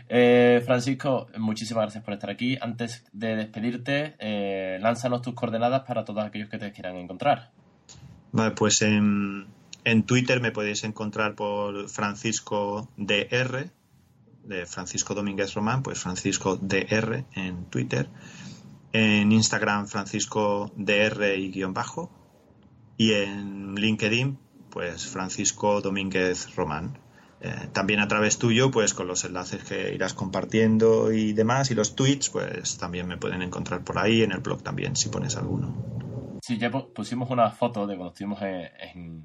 Eh, 0.08 0.62
Francisco, 0.64 1.28
muchísimas 1.38 1.82
gracias 1.82 2.04
por 2.04 2.14
estar 2.14 2.30
aquí. 2.30 2.58
Antes 2.60 3.04
de 3.12 3.36
despedirte, 3.36 4.14
eh, 4.18 4.78
lánzanos 4.80 5.22
tus 5.22 5.34
coordenadas 5.34 5.82
para 5.82 6.04
todos 6.04 6.24
aquellos 6.24 6.48
que 6.48 6.58
te 6.58 6.72
quieran 6.72 6.96
encontrar. 6.96 7.50
Vale, 8.32 8.52
pues 8.52 8.82
en, 8.82 9.46
en 9.84 10.02
Twitter 10.04 10.40
me 10.40 10.52
podéis 10.52 10.84
encontrar 10.84 11.34
por 11.34 11.88
Francisco 11.88 12.88
DR, 12.96 13.70
de 14.44 14.66
Francisco 14.66 15.14
Domínguez 15.14 15.54
Román, 15.54 15.82
pues 15.82 15.98
Francisco 16.00 16.56
DR 16.56 17.24
en 17.34 17.64
Twitter 17.66 18.08
en 18.92 19.32
Instagram 19.32 19.86
Francisco 19.86 20.72
DR 20.76 21.36
y 21.36 21.50
guion 21.50 21.74
bajo 21.74 22.10
y 23.00 23.14
en 23.14 23.76
LinkedIn 23.76 24.38
pues 24.68 25.06
Francisco 25.06 25.80
Domínguez 25.80 26.54
Román. 26.54 26.98
Eh, 27.40 27.68
también 27.72 27.98
a 28.00 28.08
través 28.08 28.38
tuyo, 28.38 28.70
pues 28.70 28.92
con 28.92 29.06
los 29.06 29.24
enlaces 29.24 29.64
que 29.64 29.94
irás 29.94 30.12
compartiendo 30.12 31.10
y 31.10 31.32
demás, 31.32 31.70
y 31.70 31.74
los 31.74 31.96
tweets, 31.96 32.28
pues 32.28 32.76
también 32.76 33.08
me 33.08 33.16
pueden 33.16 33.40
encontrar 33.40 33.82
por 33.84 33.98
ahí, 33.98 34.22
en 34.22 34.32
el 34.32 34.40
blog 34.40 34.62
también, 34.62 34.96
si 34.96 35.08
pones 35.08 35.38
alguno. 35.38 35.74
Sí, 36.42 36.58
ya 36.58 36.70
pusimos 36.70 37.30
una 37.30 37.50
foto 37.50 37.86
de 37.86 37.96
cuando 37.96 38.12
estuvimos 38.12 38.42
en, 38.42 39.24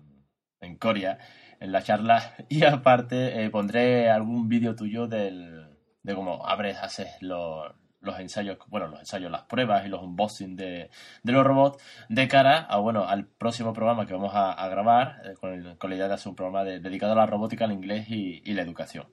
en, 0.61 0.77
Corea, 0.77 1.19
en 1.59 1.73
la 1.73 1.83
charla, 1.83 2.33
y 2.47 2.63
aparte 2.63 3.43
eh, 3.43 3.49
pondré 3.49 4.09
algún 4.09 4.47
vídeo 4.47 4.73
tuyo 4.73 5.07
del, 5.07 5.67
de 6.01 6.15
cómo 6.15 6.47
abres, 6.47 6.77
haces 6.77 7.09
los 7.19 7.73
los 8.05 8.19
ensayos, 8.19 8.57
bueno, 8.67 8.87
los 8.87 8.99
ensayos, 8.99 9.31
las 9.31 9.43
pruebas 9.43 9.85
y 9.85 9.89
los 9.89 10.01
unboxing 10.01 10.55
de, 10.55 10.89
los 11.23 11.45
robots 11.45 11.83
de 12.09 12.27
cara 12.27 12.59
a, 12.59 12.77
bueno, 12.77 13.07
al 13.07 13.25
próximo 13.25 13.73
programa 13.73 14.05
que 14.05 14.13
vamos 14.13 14.31
a, 14.33 14.67
grabar 14.69 15.21
eh, 15.25 15.33
con, 15.39 15.75
con, 15.75 15.89
la 15.89 15.95
idea 15.95 16.07
de 16.07 16.13
hacer 16.13 16.29
un 16.29 16.35
programa 16.35 16.63
dedicado 16.63 17.13
a 17.13 17.15
la 17.15 17.25
robótica, 17.25 17.65
al 17.65 17.71
inglés 17.71 18.09
y, 18.09 18.53
la 18.53 18.61
educación. 18.61 19.05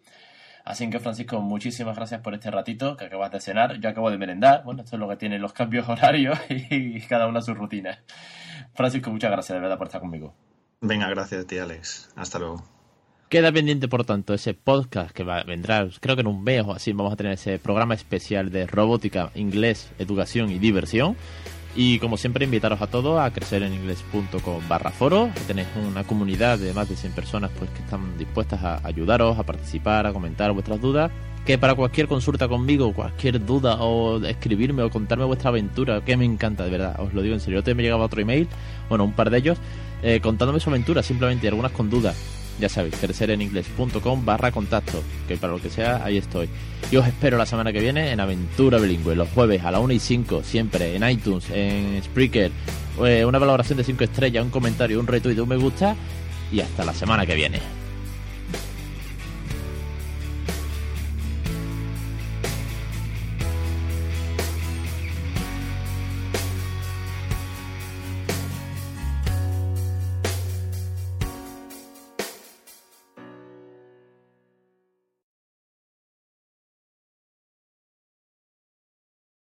Así 0.64 0.88
que, 0.88 1.00
Francisco, 1.00 1.40
muchísimas 1.40 1.96
gracias 1.96 2.20
por 2.20 2.34
este 2.34 2.50
ratito 2.50 2.96
que 2.96 3.06
acabas 3.06 3.32
de 3.32 3.40
cenar. 3.40 3.80
Yo 3.80 3.88
acabo 3.88 4.10
de 4.10 4.18
merendar. 4.18 4.62
Bueno, 4.62 4.82
esto 4.82 4.94
es 4.94 5.00
lo 5.00 5.08
que 5.08 5.16
tienen 5.16 5.42
los 5.42 5.52
cambios 5.52 5.88
horarios 5.88 6.38
y, 6.48 7.00
cada 7.02 7.26
una 7.26 7.42
su 7.42 7.54
rutina. 7.54 7.98
Francisco, 8.74 9.10
muchas 9.10 9.32
gracias 9.32 9.56
de 9.56 9.60
verdad 9.60 9.76
por 9.76 9.88
estar 9.88 10.00
conmigo. 10.00 10.34
Venga, 10.80 11.08
gracias 11.08 11.44
a 11.44 11.46
ti, 11.46 11.58
Alex. 11.58 12.10
Hasta 12.14 12.38
luego. 12.38 12.81
Queda 13.32 13.50
pendiente, 13.50 13.88
por 13.88 14.04
tanto, 14.04 14.34
ese 14.34 14.52
podcast 14.52 15.10
que 15.10 15.24
va, 15.24 15.42
vendrá, 15.42 15.88
creo 16.00 16.16
que 16.16 16.20
en 16.20 16.26
un 16.26 16.44
mes 16.44 16.64
o 16.66 16.72
así, 16.72 16.92
vamos 16.92 17.14
a 17.14 17.16
tener 17.16 17.32
ese 17.32 17.58
programa 17.58 17.94
especial 17.94 18.52
de 18.52 18.66
robótica, 18.66 19.30
inglés, 19.34 19.90
educación 19.98 20.50
y 20.50 20.58
diversión. 20.58 21.16
Y 21.74 21.98
como 21.98 22.18
siempre, 22.18 22.44
invitaros 22.44 22.82
a 22.82 22.88
todos 22.88 23.18
a 23.18 23.30
crecer 23.32 23.62
en 23.62 23.72
inglés.com 23.72 24.68
barra 24.68 24.90
foro. 24.90 25.30
Tenéis 25.46 25.68
una 25.82 26.04
comunidad 26.04 26.58
de 26.58 26.74
más 26.74 26.90
de 26.90 26.94
100 26.94 27.12
personas 27.14 27.50
pues, 27.58 27.70
que 27.70 27.78
están 27.78 28.18
dispuestas 28.18 28.62
a 28.62 28.86
ayudaros, 28.86 29.38
a 29.38 29.44
participar, 29.44 30.06
a 30.06 30.12
comentar 30.12 30.52
vuestras 30.52 30.78
dudas. 30.78 31.10
Que 31.46 31.56
para 31.56 31.74
cualquier 31.74 32.08
consulta 32.08 32.48
conmigo, 32.48 32.92
cualquier 32.92 33.42
duda 33.42 33.76
o 33.80 34.22
escribirme 34.26 34.82
o 34.82 34.90
contarme 34.90 35.24
vuestra 35.24 35.48
aventura, 35.48 36.04
que 36.04 36.18
me 36.18 36.26
encanta, 36.26 36.64
de 36.64 36.70
verdad, 36.70 37.00
os 37.00 37.14
lo 37.14 37.22
digo 37.22 37.34
en 37.34 37.40
serio. 37.40 37.60
Yo 37.60 37.64
te 37.64 37.74
me 37.74 37.82
llegaba 37.82 38.04
otro 38.04 38.20
email, 38.20 38.46
bueno, 38.90 39.04
un 39.04 39.14
par 39.14 39.30
de 39.30 39.38
ellos, 39.38 39.56
eh, 40.02 40.20
contándome 40.20 40.60
su 40.60 40.68
aventura 40.68 41.02
simplemente, 41.02 41.48
algunas 41.48 41.72
con 41.72 41.88
dudas 41.88 42.41
ya 42.60 42.68
sabéis, 42.68 42.96
crecereningles.com 42.96 44.24
barra 44.24 44.52
contacto, 44.52 45.02
que 45.28 45.36
para 45.36 45.52
lo 45.52 45.60
que 45.60 45.70
sea, 45.70 46.04
ahí 46.04 46.18
estoy. 46.18 46.48
Y 46.90 46.96
os 46.96 47.06
espero 47.06 47.38
la 47.38 47.46
semana 47.46 47.72
que 47.72 47.80
viene 47.80 48.12
en 48.12 48.20
Aventura 48.20 48.78
Bilingüe, 48.78 49.16
los 49.16 49.28
jueves 49.30 49.64
a 49.64 49.70
la 49.70 49.80
1 49.80 49.92
y 49.92 49.98
5, 49.98 50.42
siempre 50.44 50.94
en 50.94 51.08
iTunes, 51.08 51.50
en 51.50 52.02
Spreaker, 52.02 52.50
eh, 53.04 53.24
una 53.24 53.38
valoración 53.38 53.78
de 53.78 53.84
5 53.84 54.04
estrellas, 54.04 54.44
un 54.44 54.50
comentario, 54.50 55.00
un 55.00 55.06
retweet, 55.06 55.40
un 55.40 55.48
me 55.48 55.56
gusta, 55.56 55.96
y 56.52 56.60
hasta 56.60 56.84
la 56.84 56.94
semana 56.94 57.26
que 57.26 57.34
viene. 57.34 57.81